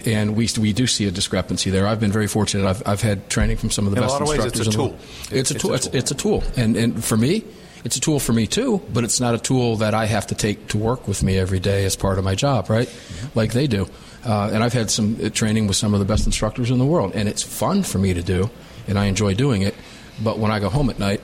[0.05, 1.87] And we, we do see a discrepancy there.
[1.87, 2.67] I've been very fortunate.
[2.67, 4.57] I've, I've had training from some of the In a best lot of ways, it's
[4.59, 4.67] instructors.
[4.67, 4.87] a in the tool.
[4.97, 5.01] world.
[5.31, 5.71] It's a It's tool.
[5.71, 5.95] a It's, tool.
[5.95, 6.43] it's a tool.
[6.57, 7.45] And, and for me,
[7.85, 10.35] it's a tool for me too, but it's not a tool that I have to
[10.35, 12.87] take to work with me every day as part of my job, right?
[12.89, 13.39] Mm-hmm.
[13.39, 13.87] Like they do.
[14.25, 16.85] Uh, and I've had some uh, training with some of the best instructors in the
[16.85, 18.49] world, and it's fun for me to do,
[18.87, 19.75] and I enjoy doing it.
[20.23, 21.21] But when I go home at night,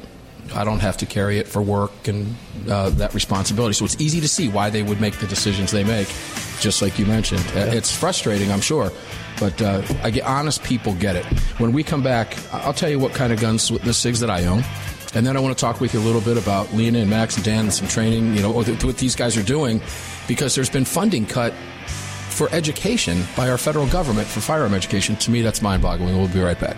[0.53, 2.35] I don't have to carry it for work and
[2.67, 3.73] uh, that responsibility.
[3.73, 6.07] So it's easy to see why they would make the decisions they make,
[6.59, 7.45] just like you mentioned.
[7.55, 8.91] Uh, It's frustrating, I'm sure,
[9.39, 11.25] but uh, I get honest people get it.
[11.59, 14.45] When we come back, I'll tell you what kind of guns, the SIGs that I
[14.45, 14.63] own.
[15.15, 17.35] And then I want to talk with you a little bit about Lena and Max
[17.35, 19.81] and Dan and some training, you know, what these guys are doing,
[20.27, 21.53] because there's been funding cut
[22.39, 25.17] for education by our federal government for firearm education.
[25.17, 26.17] To me, that's mind boggling.
[26.17, 26.77] We'll be right back.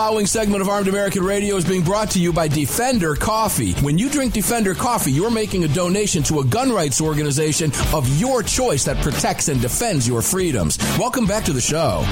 [0.00, 3.74] following segment of Armed American Radio is being brought to you by Defender Coffee.
[3.82, 8.08] When you drink Defender Coffee, you're making a donation to a gun rights organization of
[8.18, 10.78] your choice that protects and defends your freedoms.
[10.98, 12.02] Welcome back to the show.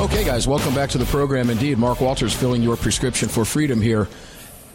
[0.00, 1.50] Okay, guys, welcome back to the program.
[1.50, 4.06] Indeed, Mark Walters filling your prescription for freedom here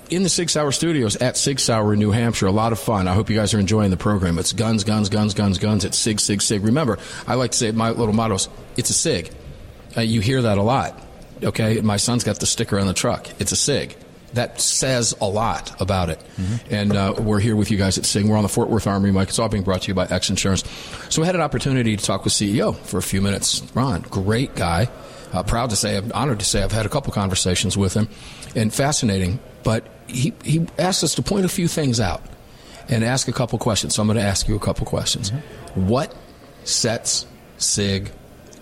[0.09, 2.47] in the Sig Sauer Studios at Sig Sauer in New Hampshire.
[2.47, 3.07] A lot of fun.
[3.07, 4.37] I hope you guys are enjoying the program.
[4.37, 5.85] It's guns, guns, guns, guns, guns.
[5.85, 6.61] It's Sig, Sig, Sig.
[6.61, 9.31] Remember, I like to say my little motto is it's a Sig.
[9.95, 11.02] Uh, you hear that a lot.
[11.43, 13.29] Okay, my son's got the sticker on the truck.
[13.39, 13.95] It's a SIG.
[14.33, 16.19] That says a lot about it.
[16.37, 16.73] Mm-hmm.
[16.73, 18.25] And uh, we're here with you guys at SIG.
[18.25, 19.29] We're on the Fort Worth Armory mic.
[19.29, 20.63] It's all being brought to you by X Insurance.
[21.09, 23.61] So we had an opportunity to talk with CEO for a few minutes.
[23.75, 24.89] Ron, great guy.
[25.31, 28.07] Uh, proud to say, I'm honored to say, I've had a couple conversations with him,
[28.55, 29.39] and fascinating.
[29.63, 32.21] But he he asked us to point a few things out
[32.89, 33.95] and ask a couple questions.
[33.95, 35.31] So I'm going to ask you a couple questions.
[35.31, 35.87] Mm-hmm.
[35.87, 36.15] What
[36.63, 37.25] sets
[37.57, 38.11] Sig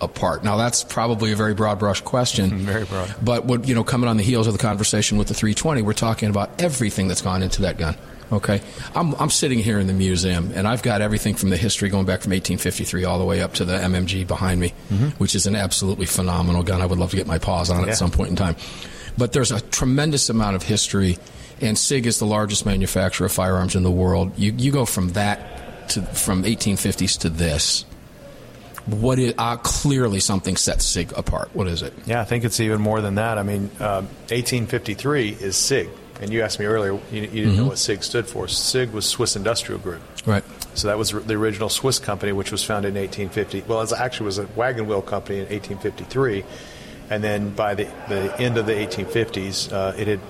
[0.02, 0.44] apart?
[0.44, 2.58] Now that's probably a very broad brush question.
[2.58, 3.14] very broad.
[3.22, 5.92] But what you know, coming on the heels of the conversation with the 320, we're
[5.92, 7.96] talking about everything that's gone into that gun.
[8.32, 8.62] Okay,
[8.94, 12.06] I'm, I'm sitting here in the museum, and I've got everything from the history going
[12.06, 15.08] back from 1853 all the way up to the MMG behind me, mm-hmm.
[15.18, 16.80] which is an absolutely phenomenal gun.
[16.80, 17.92] I would love to get my paws on it yeah.
[17.92, 18.56] at some point in time.
[19.18, 21.18] But there's a tremendous amount of history,
[21.60, 24.32] and SIG is the largest manufacturer of firearms in the world.
[24.38, 27.84] You you go from that to from 1850s to this
[28.86, 31.50] what is uh, clearly something sets SIG apart?
[31.52, 31.92] What is it?
[32.06, 33.38] Yeah, I think it's even more than that.
[33.38, 35.88] I mean, uh, 1853 is SIG.
[36.20, 37.56] And you asked me earlier, you, you didn't mm-hmm.
[37.56, 38.46] know what SIG stood for.
[38.46, 40.02] SIG was Swiss Industrial Group.
[40.24, 40.44] Right.
[40.74, 43.64] So that was the original Swiss company, which was founded in 1850.
[43.68, 46.44] Well, it actually was a wagon wheel company in 1853.
[47.10, 50.20] And then by the, the end of the 1850s, uh, it had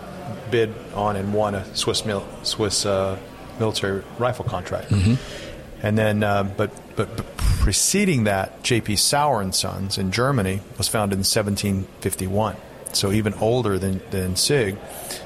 [0.51, 3.19] bid on and won a Swiss, mil- Swiss uh,
[3.59, 4.91] military rifle contract.
[4.91, 5.87] Mm-hmm.
[5.87, 8.97] And then, uh, but, but, but preceding that, J.P.
[8.97, 12.57] Sauer and Sons in Germany was founded in 1751,
[12.93, 14.77] so even older than, than SIG.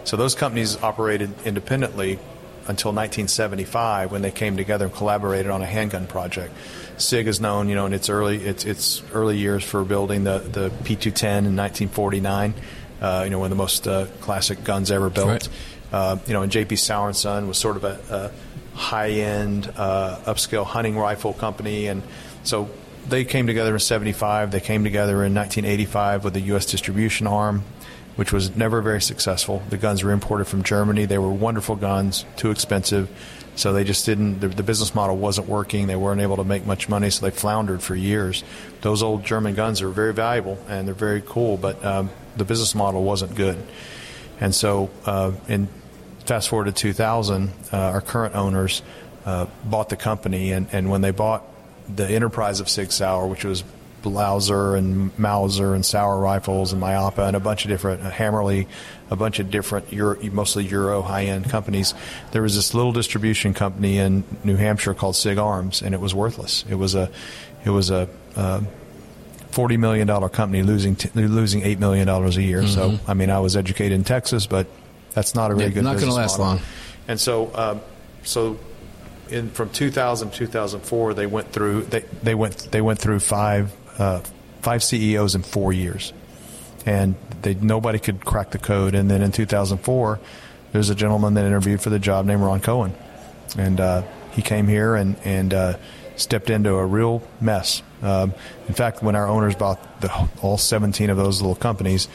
[0.05, 2.19] So those companies operated independently
[2.69, 6.53] until 1975 when they came together and collaborated on a handgun project.
[6.99, 10.39] SIG is known, you know, in its early its its early years for building the
[10.39, 12.55] the P210 in 1949.
[13.01, 15.29] Uh, you know, one of the most uh, classic guns ever built.
[15.29, 15.49] Right.
[15.93, 16.77] Uh, you know, and J.P.
[16.77, 18.33] Sauer and Son was sort of a,
[18.77, 22.03] a high-end uh, upscale hunting rifle company, and
[22.45, 22.69] so
[23.09, 24.51] they came together in 75.
[24.51, 26.67] They came together in 1985 with the U.S.
[26.67, 27.65] distribution arm,
[28.17, 29.63] which was never very successful.
[29.71, 31.07] The guns were imported from Germany.
[31.07, 33.09] They were wonderful guns, too expensive.
[33.55, 35.87] So they just didn't, the, the, business model wasn't working.
[35.87, 38.45] They weren't able to make much money, so they floundered for years.
[38.83, 42.75] Those old German guns are very valuable and they're very cool, but um, the business
[42.75, 43.57] model wasn't good.
[44.41, 45.69] And so, uh, in
[46.27, 48.83] fast forward to 2000, uh, our current owners
[49.25, 51.45] uh, bought the company, and, and when they bought
[51.95, 53.65] the enterprise of Sig Sauer, which was
[54.03, 58.67] Blaser and Mauser and Sauer rifles and Maiapa and a bunch of different uh, Hämmerli,
[59.11, 61.95] a bunch of different Euro, mostly Euro high-end companies.
[62.31, 66.15] There was this little distribution company in New Hampshire called Sig Arms, and it was
[66.15, 66.65] worthless.
[66.69, 67.11] It was a,
[67.65, 68.09] it was a.
[68.35, 68.63] Uh,
[69.51, 72.61] Forty million dollar company losing t- losing eight million dollars a year.
[72.61, 72.97] Mm-hmm.
[72.97, 74.67] So I mean, I was educated in Texas, but
[75.17, 75.85] that's not a very yeah, good.
[75.85, 76.57] Not going to last model.
[76.57, 76.61] long.
[77.09, 77.81] And so, um,
[78.23, 78.59] so
[79.31, 83.75] in from 2000 to 2004, they went through they, they went they went through five
[83.99, 84.21] uh,
[84.61, 86.13] five CEOs in four years,
[86.85, 88.95] and they nobody could crack the code.
[88.95, 90.21] And then in 2004,
[90.73, 92.95] there's a gentleman that interviewed for the job named Ron Cohen,
[93.57, 94.03] and uh,
[94.33, 95.79] he came here and and uh,
[96.17, 97.83] stepped into a real mess.
[98.03, 98.35] Um,
[98.69, 102.07] in fact, when our owners bought the, all 17 of those little companies.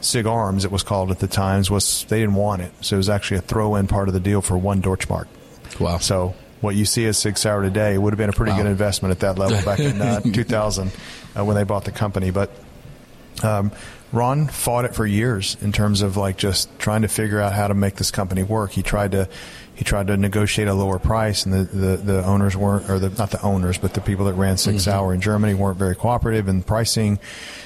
[0.00, 2.98] Sig Arms, it was called at the times, was they didn't want it, so it
[2.98, 5.26] was actually a throw-in part of the deal for one Deutschmark.
[5.80, 5.98] Wow!
[5.98, 8.58] So what you see as Sig Sauer today would have been a pretty wow.
[8.58, 10.90] good investment at that level back in uh, 2000
[11.36, 12.30] uh, when they bought the company.
[12.30, 12.50] But
[13.42, 13.72] um,
[14.12, 17.68] Ron fought it for years in terms of like just trying to figure out how
[17.68, 18.72] to make this company work.
[18.72, 19.28] He tried to
[19.74, 23.10] he tried to negotiate a lower price, and the, the, the owners weren't, or the,
[23.10, 25.16] not the owners, but the people that ran Sig Sauer mm-hmm.
[25.16, 27.18] in Germany weren't very cooperative in pricing.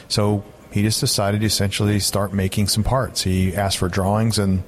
[0.08, 3.22] So he just decided to essentially start making some parts.
[3.22, 4.62] He asked for drawings, and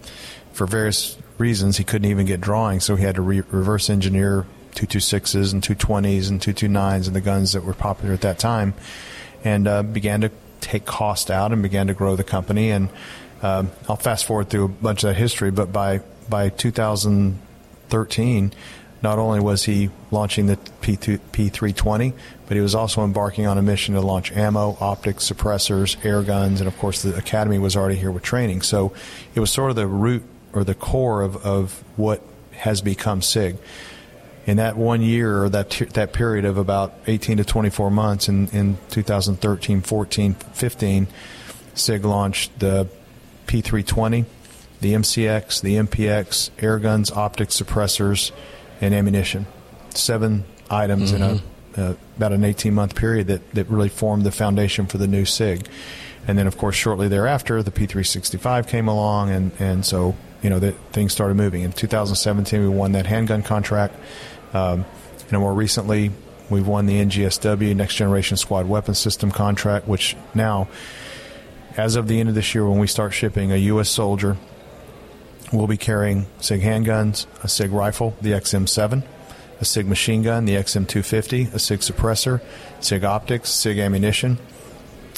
[0.52, 4.46] for various reasons, he couldn't even get drawings, so he had to re- reverse engineer
[4.74, 8.74] 226s and 220s and 229s and the guns that were popular at that time,
[9.44, 12.70] and uh, began to take cost out and began to grow the company.
[12.70, 12.88] And
[13.42, 18.52] um, I'll fast forward through a bunch of that history, but by by 2013,
[19.02, 22.12] not only was he launching the P2, P320,
[22.46, 26.60] but he was also embarking on a mission to launch ammo, optics, suppressors, air guns,
[26.60, 28.62] and of course the academy was already here with training.
[28.62, 28.92] So
[29.34, 33.56] it was sort of the root or the core of, of what has become SIG.
[34.44, 38.48] In that one year or that that period of about 18 to 24 months in,
[38.48, 41.06] in 2013, 14, 15,
[41.74, 42.88] SIG launched the
[43.46, 44.24] P320,
[44.80, 48.32] the MCX, the MPX, air guns, optics, suppressors,
[48.82, 49.46] and ammunition.
[49.90, 51.22] Seven items mm-hmm.
[51.22, 51.80] in a mm-hmm.
[51.80, 55.24] uh, about an 18 month period that, that really formed the foundation for the new
[55.24, 55.66] SIG.
[56.26, 60.58] And then, of course, shortly thereafter, the P365 came along, and, and so you know
[60.58, 61.62] that things started moving.
[61.62, 63.94] In 2017, we won that handgun contract.
[64.52, 64.84] Um,
[65.30, 66.10] and more recently,
[66.50, 70.68] we've won the NGSW Next Generation Squad Weapon System contract, which now,
[71.76, 73.88] as of the end of this year, when we start shipping, a U.S.
[73.88, 74.36] soldier
[75.58, 79.02] will be carrying SIG handguns, a SIG rifle, the XM7,
[79.60, 82.40] a SIG machine gun, the XM250, a SIG suppressor,
[82.80, 84.38] SIG optics, SIG ammunition,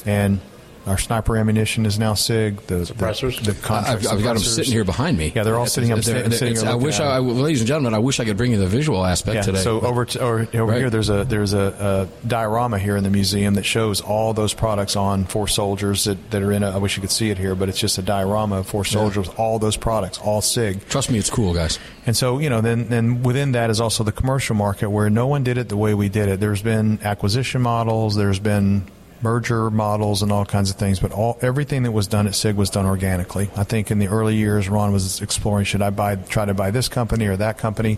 [0.05, 0.39] and
[0.87, 2.57] our sniper ammunition is now SIG.
[2.67, 3.43] The suppressors.
[3.43, 5.31] The, the I've, I've got them sitting here behind me.
[5.35, 5.91] Yeah, they're all sitting.
[5.91, 7.15] I'm They're- sitting, sitting I wish, I.
[7.15, 9.59] I- ladies and gentlemen, I wish I could bring you the visual aspect Yeah, today.
[9.63, 10.77] so over to, or, over Right.
[10.79, 14.53] here, there's a there's a, a diorama here in the museum that shows all those
[14.53, 16.63] products on four soldiers that, that are in.
[16.63, 18.85] A, I wish you could see it here, but it's just a diorama of four
[18.85, 20.87] soldiers, all those products, all Sig.
[20.87, 21.79] Trust me, it's cool, guys.
[22.05, 25.25] And so, you know, then then within that is also the commercial market where no
[25.27, 26.39] one did it the way we did it.
[26.39, 28.83] There's been acquisition models, there's been
[29.25, 32.55] merger models and all kinds of things, but all everything that was done at SIG
[32.55, 33.49] was done organically.
[33.55, 36.69] I think in the early years Ron was exploring should I buy try to buy
[36.69, 37.97] this company or that company.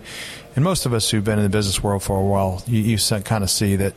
[0.55, 2.97] And most of us who've been in the business world for a while, you, you
[3.25, 3.93] kind of see that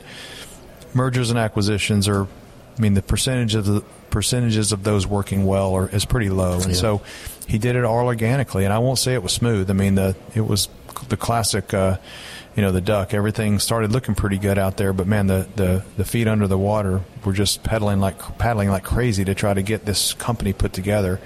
[0.93, 5.72] mergers and acquisitions are I mean the percentage of the percentages of those working well
[5.74, 6.55] are is pretty low.
[6.55, 6.72] And Yeah.
[6.81, 7.03] so
[7.47, 9.70] he did it all organically and I won't say it was smooth.
[9.70, 10.68] I mean the it was
[11.09, 11.99] the classic uh,
[12.57, 15.84] you know the duck everything started looking pretty good out there but man the, the,
[15.96, 19.62] the feet under the water were just pedaling like paddling like crazy to try to
[19.62, 21.20] get this company put together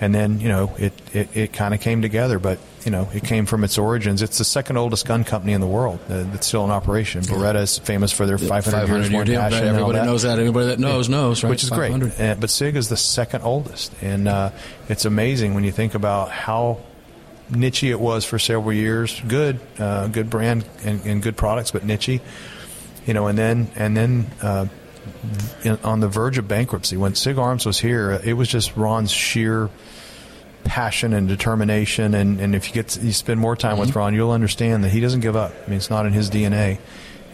[0.00, 3.22] and then you know it, it, it kind of came together but you know it
[3.22, 6.46] came from its origins it's the second oldest gun company in the world uh, that's
[6.46, 9.40] still in operation Beretta is famous for their 500, 500 years one deal.
[9.40, 10.06] Right, everybody that.
[10.06, 10.38] knows that.
[10.38, 11.50] Anybody that knows knows, right?
[11.50, 12.20] which is great 500.
[12.20, 14.50] Uh, but SIG is the second oldest and uh,
[14.88, 16.80] it's amazing when you think about how
[17.50, 19.20] niche it was for several years.
[19.26, 22.20] Good uh, good brand and, and good products but niche
[23.06, 24.66] you know and then and then uh,
[25.64, 29.10] in, on the verge of bankruptcy when Sig Arms was here it was just Ron's
[29.10, 29.70] sheer
[30.64, 32.14] passion and determination.
[32.14, 34.90] And, and if you get to, you spend more time with Ron you'll understand that
[34.90, 35.52] he doesn't give up.
[35.66, 36.78] I mean it's not in his DNA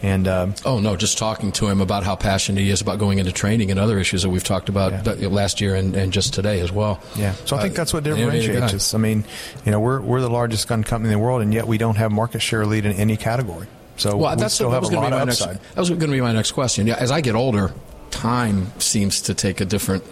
[0.03, 0.95] and um, Oh no!
[0.95, 3.97] Just talking to him about how passionate he is about going into training and other
[3.99, 5.27] issues that we've talked about Yeah.
[5.27, 6.99] last year and, and just today as well.
[7.15, 8.93] Yeah, so I think Uh, that's what differentiates us.
[8.93, 9.25] I mean,
[9.65, 11.95] you know, we're we're the largest gun company in the world, and yet we don't
[11.97, 13.67] have market share lead in any category.
[13.97, 15.39] So Well, we that's still that have was a lot be of my next.
[15.39, 16.85] That was going to be my next question.
[16.85, 17.73] Yeah, as I get older,
[18.11, 20.03] time seems to take a different.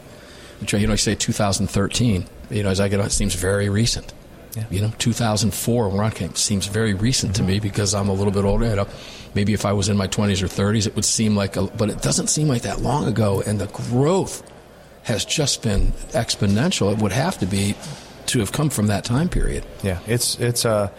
[0.68, 2.26] You know, I say 2013.
[2.50, 4.14] You know, as I get on, it seems very recent.
[4.56, 4.64] Yeah.
[4.70, 8.32] You know, 2004 when Ron came seems very recent to me because I'm a little
[8.32, 8.66] bit older.
[8.66, 8.88] You know,
[9.34, 11.90] maybe if I was in my 20s or 30s, it would seem like, a, but
[11.90, 13.44] it doesn't seem like that long ago.
[13.46, 14.50] And the growth
[15.04, 16.92] has just been exponential.
[16.92, 17.76] It would have to be
[18.28, 19.64] to have come from that time period.
[19.84, 20.92] Yeah, it's it's a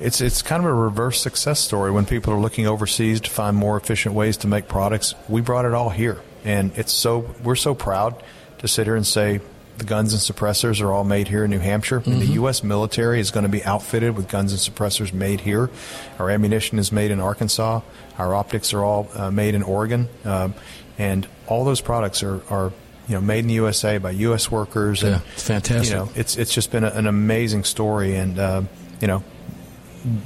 [0.00, 3.56] it's it's kind of a reverse success story when people are looking overseas to find
[3.56, 5.14] more efficient ways to make products.
[5.28, 8.22] We brought it all here, and it's so we're so proud
[8.58, 9.40] to sit here and say
[9.78, 12.02] the guns and suppressors are all made here in New Hampshire.
[12.04, 12.62] And the U.S.
[12.62, 15.70] military is going to be outfitted with guns and suppressors made here.
[16.18, 17.80] Our ammunition is made in Arkansas.
[18.18, 20.54] Our optics are all uh, made in Oregon, um,
[20.98, 22.42] and all those products are.
[22.50, 22.72] are
[23.08, 24.48] you know, made in the USA by U.S.
[24.48, 25.02] workers.
[25.02, 25.90] And, Yeah, it's fantastic.
[25.92, 28.62] You know, it's it's just been a, an amazing story, and uh,
[29.00, 29.24] you know,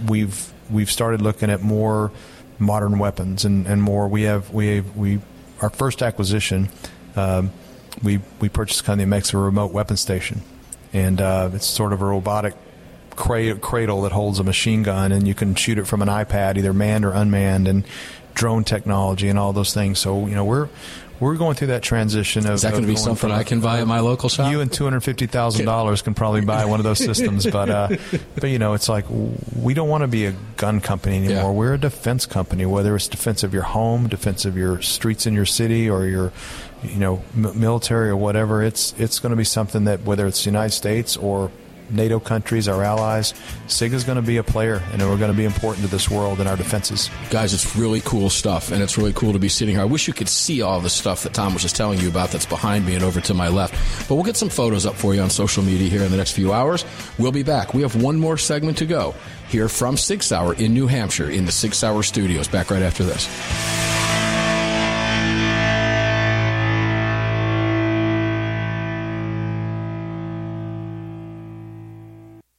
[0.06, 2.12] we've we've started looking at more
[2.58, 4.08] modern weapons and, and more.
[4.08, 5.20] We have we have, we
[5.62, 6.68] our first acquisition.
[7.16, 7.50] Um,
[8.02, 10.42] we we purchased a company that makes a remote weapon station,
[10.92, 12.54] and uh, it's sort of a robotic
[13.10, 16.56] cra- cradle that holds a machine gun, and you can shoot it from an iPad,
[16.56, 17.84] either manned or unmanned, and
[18.34, 19.98] drone technology and all those things.
[19.98, 20.68] So you know we're
[21.18, 23.80] we're going through that transition of Is that going to be something I can buy
[23.80, 24.50] at my local shop?
[24.50, 27.70] you and two hundred fifty thousand dollars can probably buy one of those systems, but
[27.70, 27.88] uh,
[28.34, 29.06] but you know it's like
[29.54, 31.34] we don't want to be a gun company anymore.
[31.36, 31.50] Yeah.
[31.50, 35.34] We're a defense company, whether it's defense of your home, defense of your streets in
[35.34, 36.32] your city, or your
[36.82, 38.62] you know m- military or whatever.
[38.62, 41.50] It's it's going to be something that whether it's the United States or
[41.90, 43.34] NATO countries, our allies,
[43.68, 46.10] SIG is going to be a player, and we're going to be important to this
[46.10, 47.10] world and our defenses.
[47.30, 49.82] Guys, it's really cool stuff, and it's really cool to be sitting here.
[49.82, 52.30] I wish you could see all the stuff that Tom was just telling you about
[52.30, 54.08] that's behind me and over to my left.
[54.08, 56.32] But we'll get some photos up for you on social media here in the next
[56.32, 56.84] few hours.
[57.18, 57.74] We'll be back.
[57.74, 59.14] We have one more segment to go
[59.48, 62.48] here from Sig Sauer in New Hampshire in the Sig Sauer Studios.
[62.48, 63.85] Back right after this.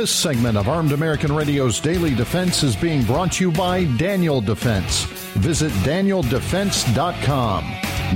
[0.00, 4.40] This segment of Armed American Radio's Daily Defense is being brought to you by Daniel
[4.40, 5.04] Defense.
[5.34, 7.64] Visit danieldefense.com.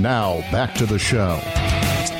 [0.01, 1.39] Now, back to the show.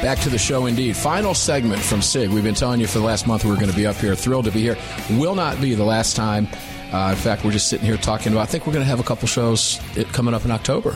[0.04, 0.96] Back to the show indeed.
[0.96, 2.30] Final segment from SIG.
[2.30, 4.16] We've been telling you for the last month we are going to be up here.
[4.16, 4.78] Thrilled to be here.
[5.14, 6.48] Will not be the last time.
[6.94, 8.42] Uh, in fact, we're just sitting here talking about.
[8.42, 9.80] I think we're going to have a couple shows
[10.12, 10.96] coming up in October.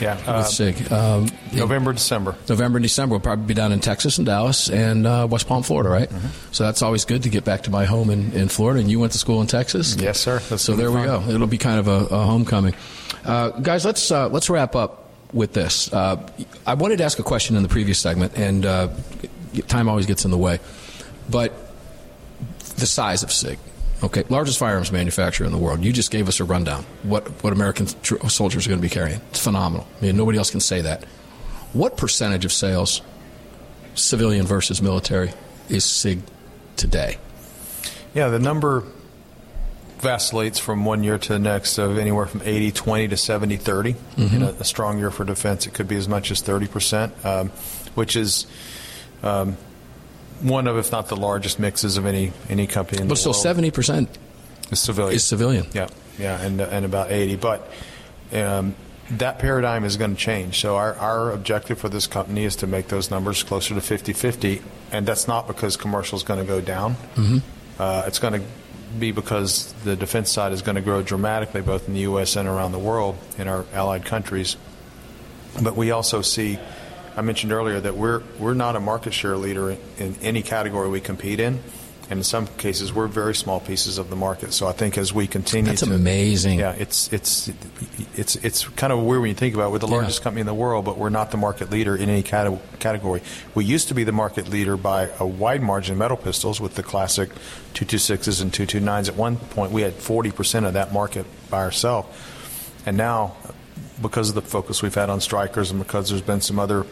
[0.00, 0.92] Yeah, uh, with SIG.
[0.92, 2.36] Um, November, December.
[2.48, 3.14] November and December.
[3.14, 6.08] We'll probably be down in Texas and Dallas and uh, West Palm, Florida, right?
[6.08, 6.52] Mm-hmm.
[6.52, 8.80] So that's always good to get back to my home in, in Florida.
[8.80, 9.96] And you went to school in Texas?
[9.96, 10.38] Yes, sir.
[10.48, 11.00] That's so there fun.
[11.00, 11.22] we go.
[11.34, 12.74] It'll be kind of a, a homecoming.
[13.24, 15.92] Uh, guys, let's uh, let's wrap up with this.
[15.92, 16.28] Uh,
[16.66, 18.88] I wanted to ask a question in the previous segment, and uh,
[19.68, 20.60] time always gets in the way.
[21.28, 21.52] But
[22.76, 23.58] the size of SIG.
[24.02, 25.82] Okay, largest firearms manufacturer in the world.
[25.82, 26.84] You just gave us a rundown.
[27.02, 29.20] What what American tr- soldiers are going to be carrying?
[29.30, 29.86] It's phenomenal.
[29.98, 31.04] I mean, nobody else can say that.
[31.72, 33.00] What percentage of sales,
[33.94, 35.32] civilian versus military,
[35.68, 36.20] is SIG
[36.76, 37.18] today?
[38.14, 38.84] Yeah, the number
[39.98, 43.92] vacillates from one year to the next of anywhere from 80 20 to 70 30
[43.92, 44.36] mm-hmm.
[44.36, 47.48] in a, a, strong year for defense it could be as much as 30% um,
[47.94, 48.46] which is
[49.22, 49.56] um,
[50.42, 53.32] one of, if not the largest mixes of any any company in but the still
[53.32, 53.42] world.
[53.42, 54.08] seventy percent
[54.70, 55.14] is civilian.
[55.14, 55.66] Is civilian.
[55.72, 55.88] Yeah.
[56.18, 57.36] Yeah, and and about 80.
[57.36, 57.70] But
[58.32, 58.74] um,
[59.10, 60.60] that paradigm is going to change.
[60.60, 64.62] So our, our objective for this company is to make those numbers closer to 50-50,
[64.92, 66.94] and that's not because commercial is going to go down.
[67.14, 67.38] Mm-hmm.
[67.78, 68.46] Uh, it's going to
[68.98, 72.36] be because the defense side is going to grow dramatically, both in the U.S.
[72.36, 74.56] and around the world in our allied countries.
[75.62, 76.58] But we also see,
[77.16, 80.88] I mentioned earlier that we're we're not a market share leader in, in any category
[80.88, 81.60] we compete in.
[82.08, 84.52] And in some cases, we're very small pieces of the market.
[84.52, 86.60] So I think as we continue, That's to, amazing.
[86.60, 87.50] Yeah, it's it's
[88.16, 89.68] it's it's kind of weird when you think about.
[89.68, 89.72] it.
[89.72, 89.94] We're the Yeah.
[89.96, 93.22] largest company in the world, but we're not the market leader in any cate- category.
[93.56, 96.76] We used to be the market leader by a wide margin in metal pistols with
[96.76, 97.30] the classic
[97.74, 99.08] 226s and 229s.
[99.08, 102.06] At one point, we had 40 percent of that market by ourselves,
[102.86, 103.34] and now,
[104.00, 106.86] because of the focus we've had on strikers and because there's been some other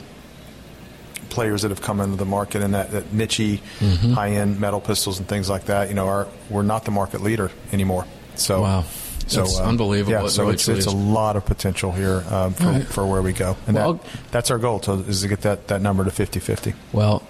[1.35, 4.13] players that have come into the market in that, that niche Mm-hmm.
[4.13, 5.89] high-end metal pistols and things like that.
[5.89, 8.07] You know, our, we're not the market leader anymore.
[8.37, 8.85] So Wow.
[9.27, 10.13] so That's um, unbelievable.
[10.13, 12.85] Yeah, It so really it's it's a lot of potential here um, for, right.
[12.87, 15.67] for where we go, and Well- that, that's our goal to, is to get that,
[15.69, 16.75] that number to 50-50.
[16.93, 17.23] Well,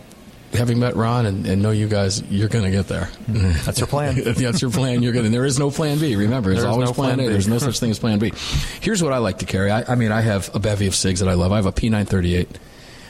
[0.53, 3.09] having met Ron and, and know you guys, you're going to get there.
[3.29, 4.15] That's your plan.
[4.25, 5.03] That's your plan.
[5.03, 5.33] You're going.
[5.33, 6.15] There is no plan B.
[6.15, 7.33] Remember, there's always no plan, plan A.
[7.33, 8.33] There's no such thing as plan B.
[8.81, 9.71] Here's what I like to carry.
[9.73, 11.51] I, I mean, I have a bevy of SIGs that I love.
[11.51, 12.47] I have a P938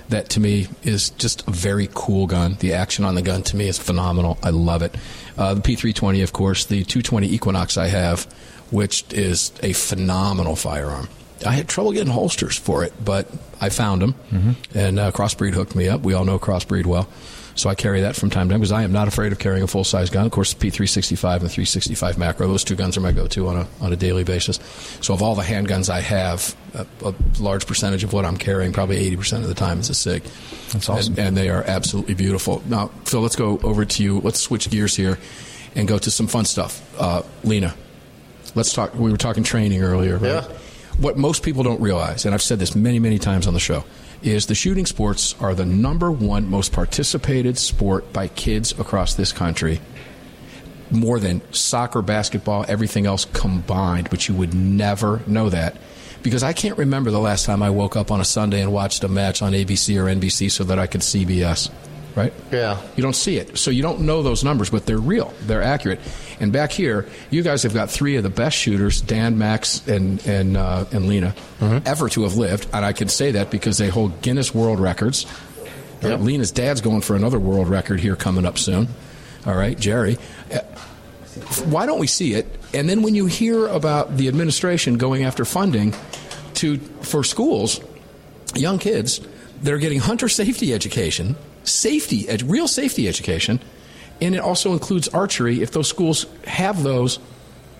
[0.08, 2.56] that to me is just a very cool gun.
[2.60, 4.38] The action on the gun to me is phenomenal.
[4.42, 4.94] I love it.
[5.36, 8.24] Uh, the P320, of course, the 220 Equinox I have,
[8.70, 11.08] which is a phenomenal firearm.
[11.44, 13.28] I had trouble getting holsters for it, but
[13.60, 14.14] I found them,
[14.74, 16.02] and uh, Crossbreed hooked me up.
[16.02, 17.08] We all know Crossbreed well.
[17.56, 19.62] So I carry that from time to time because I am not afraid of carrying
[19.62, 20.26] a full size gun.
[20.26, 23.66] Of course, the P365 and 365 macro; those two guns are my go-to on a
[23.80, 24.58] on a daily basis.
[25.00, 28.72] So of all the handguns I have, a, a large percentage of what I'm carrying,
[28.72, 30.22] probably 80 percent of the time, is a Sig.
[30.72, 31.12] That's awesome.
[31.14, 32.62] and, and they are absolutely beautiful.
[32.66, 34.20] Now, Phil, let's go over to you.
[34.20, 35.18] Let's switch gears here
[35.76, 36.82] and go to some fun stuff.
[37.00, 37.74] Uh, Lena,
[38.54, 38.94] let's talk.
[38.94, 40.44] We were talking training earlier, right?
[40.44, 40.58] Yeah.
[40.98, 43.84] What most people don't realize, and I've said this many, many times on the show,
[44.24, 49.32] is the shooting sports are the number one most participated sport by kids across this
[49.32, 49.80] country.
[50.90, 55.76] More than soccer, basketball, everything else combined, but you would never know that.
[56.22, 59.04] Because I can't remember the last time I woke up on a Sunday and watched
[59.04, 61.70] a match on ABC or NBC so that I could CBS,
[62.14, 62.32] right?
[62.52, 62.80] Yeah.
[62.96, 63.58] You don't see it.
[63.58, 65.32] So you don't know those numbers, but they're real.
[65.42, 66.00] They're accurate.
[66.40, 70.24] And back here, you guys have got three of the best shooters, Dan, Max, and,
[70.26, 72.68] and, uh, and Lena, ever to have lived.
[72.72, 75.26] And I can say that because they hold Guinness World Records.
[76.02, 76.20] Yep.
[76.20, 78.88] Lena's dad's going for another world record here coming up soon.
[79.46, 80.18] All right, Jerry.
[80.52, 80.58] Uh,
[81.64, 82.46] Why don't we see it?
[82.74, 85.94] And then when you hear about the administration going after funding
[86.54, 87.80] to for schools,
[88.54, 89.20] young kids
[89.62, 93.60] they're getting hunter safety education, safety, real safety education,
[94.20, 95.62] and it also includes archery.
[95.62, 97.18] If those schools have those,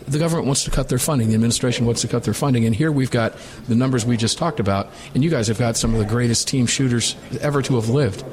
[0.06, 1.28] the government wants to cut their funding.
[1.28, 2.66] The administration wants to cut their funding.
[2.66, 3.36] And here we've got
[3.68, 6.48] the numbers we just talked about, and you guys have got some of the greatest
[6.48, 8.24] team shooters ever to have lived.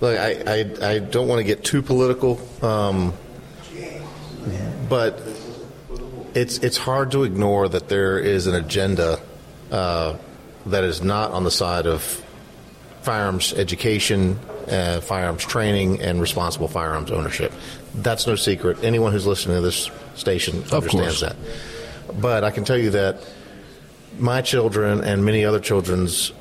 [0.00, 3.14] Look, I, I, I don't want to get too political, um,
[4.88, 5.22] but
[6.34, 9.20] it's it's hard to ignore that there is an agenda
[9.70, 10.16] uh,
[10.66, 12.24] that is not on the side of
[13.02, 14.38] firearms education,
[14.68, 17.52] uh, firearms training, and responsible firearms ownership.
[17.94, 18.82] That's no secret.
[18.82, 21.36] Anyone who's listening to this station understands that.
[22.20, 23.24] But I can tell you that
[24.18, 26.32] my children and many other children's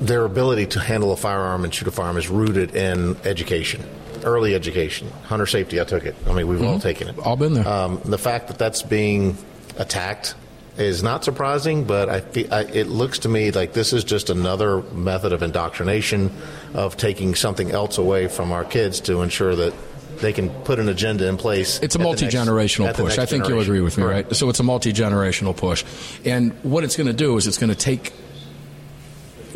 [0.00, 3.82] their ability to handle a firearm and shoot a firearm is rooted in education,
[4.24, 5.80] early education, hunter safety.
[5.80, 6.14] I took it.
[6.26, 7.18] I mean, we've all taken it.
[7.18, 7.66] All been there.
[7.66, 9.36] Um, the fact that that's being
[9.76, 10.34] attacked
[10.78, 14.82] is not surprising, but I, I, it looks to me like this is just another
[14.92, 16.30] method of indoctrination,
[16.74, 19.74] of taking something else away from our kids to ensure that
[20.20, 21.80] they can put an agenda in place.
[21.80, 23.18] It's a multi generational push.
[23.18, 24.28] I think you'll agree with me, Correct.
[24.28, 24.36] right?
[24.36, 25.84] So it's a multi generational push.
[26.24, 28.12] And what it's going to do is it's going to take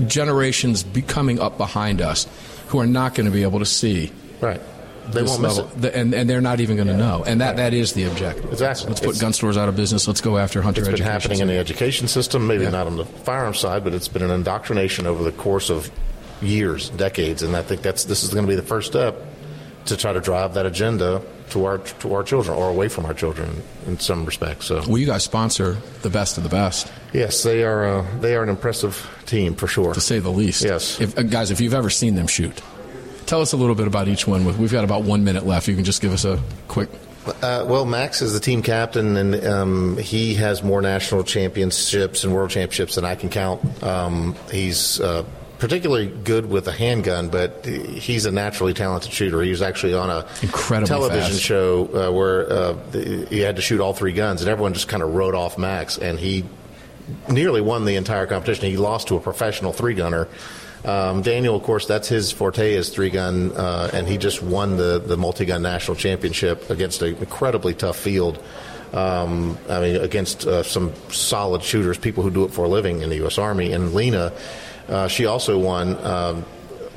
[0.06, 2.26] generations be coming up behind us
[2.68, 4.10] who are not going to be able to see.
[4.40, 4.60] Right.
[5.10, 5.72] They won't miss level.
[5.72, 5.80] it.
[5.82, 7.24] The- and, and they're not even going to know.
[7.26, 8.50] And that, that is the objective.
[8.52, 8.88] Exactly.
[8.88, 10.06] Let's put It's- gun stores out of business.
[10.06, 11.12] Let's go after hunter It's been education.
[11.12, 12.70] happening in the education system, maybe Yeah.
[12.70, 15.90] not on the firearm side, but it's been an indoctrination over the course of
[16.40, 19.16] years, decades, and I think that's this is going to be the first step
[19.86, 23.14] to try to drive that agenda to our to our children or away from our
[23.14, 24.66] children in some respects.
[24.66, 28.34] So Well, you guys sponsor the best of the best, yes, they are uh, they
[28.34, 29.92] are an impressive team for sure.
[29.94, 30.64] to say the least.
[30.64, 31.00] Yes.
[31.00, 32.60] If, uh, guys, if you've ever seen them shoot,
[33.32, 34.44] tell us a little bit about each one.
[34.58, 35.66] We've got about one minute left.
[35.66, 36.90] You can just give us a quick.
[37.26, 42.34] Uh, well, Max is the team captain, and um, he has more national championships and
[42.34, 43.82] world championships than I can count.
[43.82, 45.24] Um, he's uh,
[45.58, 49.40] particularly good with a handgun, but he's a naturally talented shooter.
[49.40, 51.40] He was actually on a Incredibly television fast.
[51.40, 55.02] show uh, where uh, he had to shoot all three guns, and everyone just kind
[55.02, 56.44] of wrote off Max, and he
[57.30, 58.68] nearly won the entire competition.
[58.68, 60.28] He lost to a professional three gunner.
[60.84, 64.76] Um, Daniel, of course, that's his forte is three gun, uh, and he just won
[64.76, 68.42] the the multi gun national championship against an incredibly tough field.
[68.92, 73.00] Um, I mean, against uh, some solid shooters, people who do it for a living
[73.00, 73.38] in the U.S.
[73.38, 73.72] Army.
[73.72, 74.32] And Lena,
[74.88, 76.44] uh, she also won um,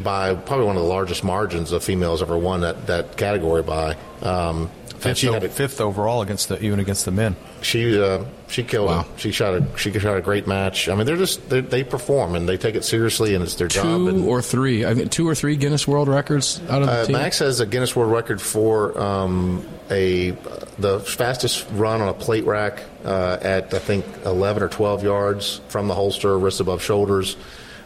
[0.04, 3.96] by probably one of the largest margins of females ever won that, that category by.
[4.22, 4.70] Um,
[5.06, 7.36] and she had a, fifth overall against the even against the men.
[7.62, 9.06] she uh, she killed Wow.
[9.18, 10.90] She shot a she shot a great match.
[10.90, 13.68] I mean, they're just they they perform and they take it seriously, and it's their
[13.68, 13.84] job.
[13.84, 17.06] Two or three, I mean, two or three Guinness World Records out of the uh,
[17.06, 17.14] team.
[17.14, 20.32] Max has a Guinness World Record for um, a
[20.78, 25.62] the fastest run on a plate rack uh, at I think 11 or 12 yards
[25.70, 27.38] from the holster, wrist above shoulders.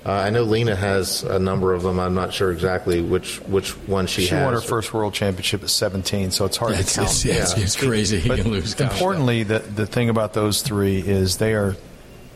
[0.05, 1.99] Uh, I know Lena has a number of them.
[1.99, 4.39] I'm not sure exactly which which one she, She has.
[4.39, 7.09] She won her first world championship at 17, so it's hard It's, to count.
[7.11, 7.63] it's, it's, Yeah.
[7.63, 8.19] it's crazy.
[8.19, 8.79] He But can lose.
[8.79, 11.75] importantly, the the thing about those three is they are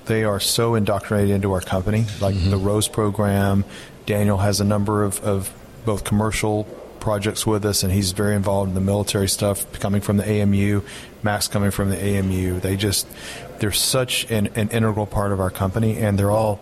[0.05, 2.51] they are so indoctrinated into our company, like Mm-hmm.
[2.51, 3.64] the Rose program.
[4.05, 5.49] Daniel has a number of, of
[5.86, 6.66] both commercial
[6.99, 10.82] projects with us, and he's very involved in the military stuff, coming from the AMU.
[11.24, 12.59] Max coming from the AMU.
[12.59, 13.07] They just
[13.59, 16.59] they're such an, an integral part of our company, and they're all.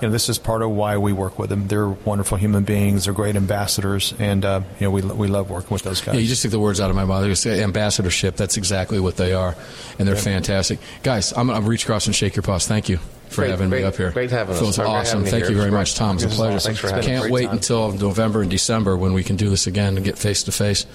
[0.00, 1.66] You know, this is part of why we work with them.
[1.68, 3.04] They're wonderful human beings.
[3.04, 6.14] They're great ambassadors, and uh, you know we we love working with those guys.
[6.14, 7.26] Yeah, you just took the words out of my mouth.
[7.26, 8.36] You say ambassadorship.
[8.36, 9.56] That's exactly what they are,
[9.98, 11.32] and they're fantastic, guys.
[11.36, 12.66] I'm going to reach across and shake your paws.
[12.66, 14.10] Thank you for Great- having great- me up here.
[14.10, 14.60] great having us.
[14.60, 15.24] Feels Great having awesome.
[15.24, 15.52] you Thank here.
[15.52, 15.94] you very much.
[15.96, 16.16] Tom.
[16.16, 16.56] It's a pleasure.
[16.56, 16.68] awesome.
[16.74, 17.56] Thanks for having It's been a Can't great wait time.
[17.56, 20.86] until November and December when we can do this again and get face to face,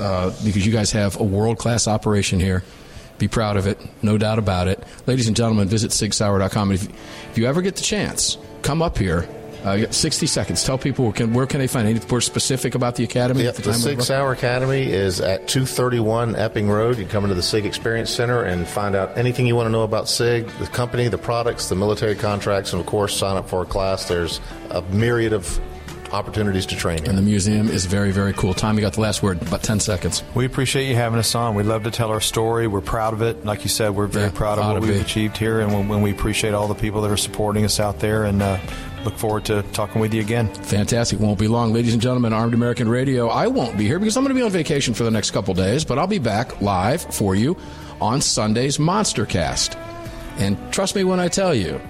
[0.00, 2.64] uh, because you guys have a world class operation here.
[3.18, 4.82] Be proud of it, no doubt about it.
[5.06, 6.72] Ladies and gentlemen, visit sigsauer.com.
[6.72, 6.88] If,
[7.30, 9.28] if you ever get the chance, come up here.
[9.64, 10.62] Uh, you got 60 seconds.
[10.62, 13.42] Tell people where can, where can they find anything more specific about the academy.
[13.42, 16.98] Yep, at the the time of Sig Sauer Academy is at 231 Epping Road.
[16.98, 19.72] You can come into the SIG Experience Center and find out anything you want to
[19.72, 23.48] know about SIG, the company, the products, the military contracts, and of course, sign up
[23.48, 24.06] for a class.
[24.06, 24.40] There's
[24.70, 25.60] a myriad of
[26.12, 27.08] opportunities to train here.
[27.08, 28.54] And the museum is very, very cool.
[28.54, 29.40] Tom, you got the last word.
[29.42, 30.22] About 10 seconds.
[30.34, 31.54] We appreciate you having us on.
[31.54, 32.66] We love to tell our story.
[32.66, 33.44] We're proud of it.
[33.44, 35.00] Like you said, we're very Yeah, proud of what to we've be.
[35.00, 37.98] achieved here, and when, when we appreciate all the people that are supporting us out
[38.00, 38.24] there.
[38.24, 38.58] And uh,
[39.04, 40.52] look forward to talking with you again.
[40.54, 41.20] Fantastic.
[41.20, 41.72] Won't be long.
[41.72, 43.28] Ladies and gentlemen, Armed American Radio.
[43.28, 45.54] I won't be here because I'm going to be on vacation for the next couple
[45.54, 47.56] days, but I'll be back live for you
[48.00, 49.76] on Sunday's Monster Cast.
[50.38, 51.80] And trust me when I tell you,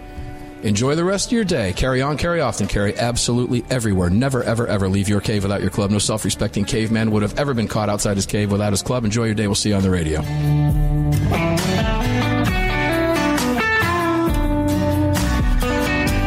[0.62, 1.72] enjoy the rest of your day.
[1.72, 4.11] Carry on, carry often, carry absolutely everywhere.
[4.11, 5.90] Never, ever, ever leave your cave without your club.
[5.90, 9.04] No self respecting caveman would have ever been caught outside his cave without his club.
[9.04, 9.46] Enjoy your day.
[9.46, 10.22] We'll see you on the radio.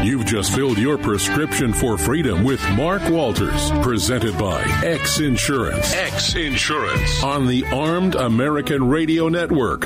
[0.03, 5.93] You've just filled your prescription for freedom with Mark Walters, presented by X Insurance.
[5.93, 9.85] X Insurance on the Armed American Radio Network.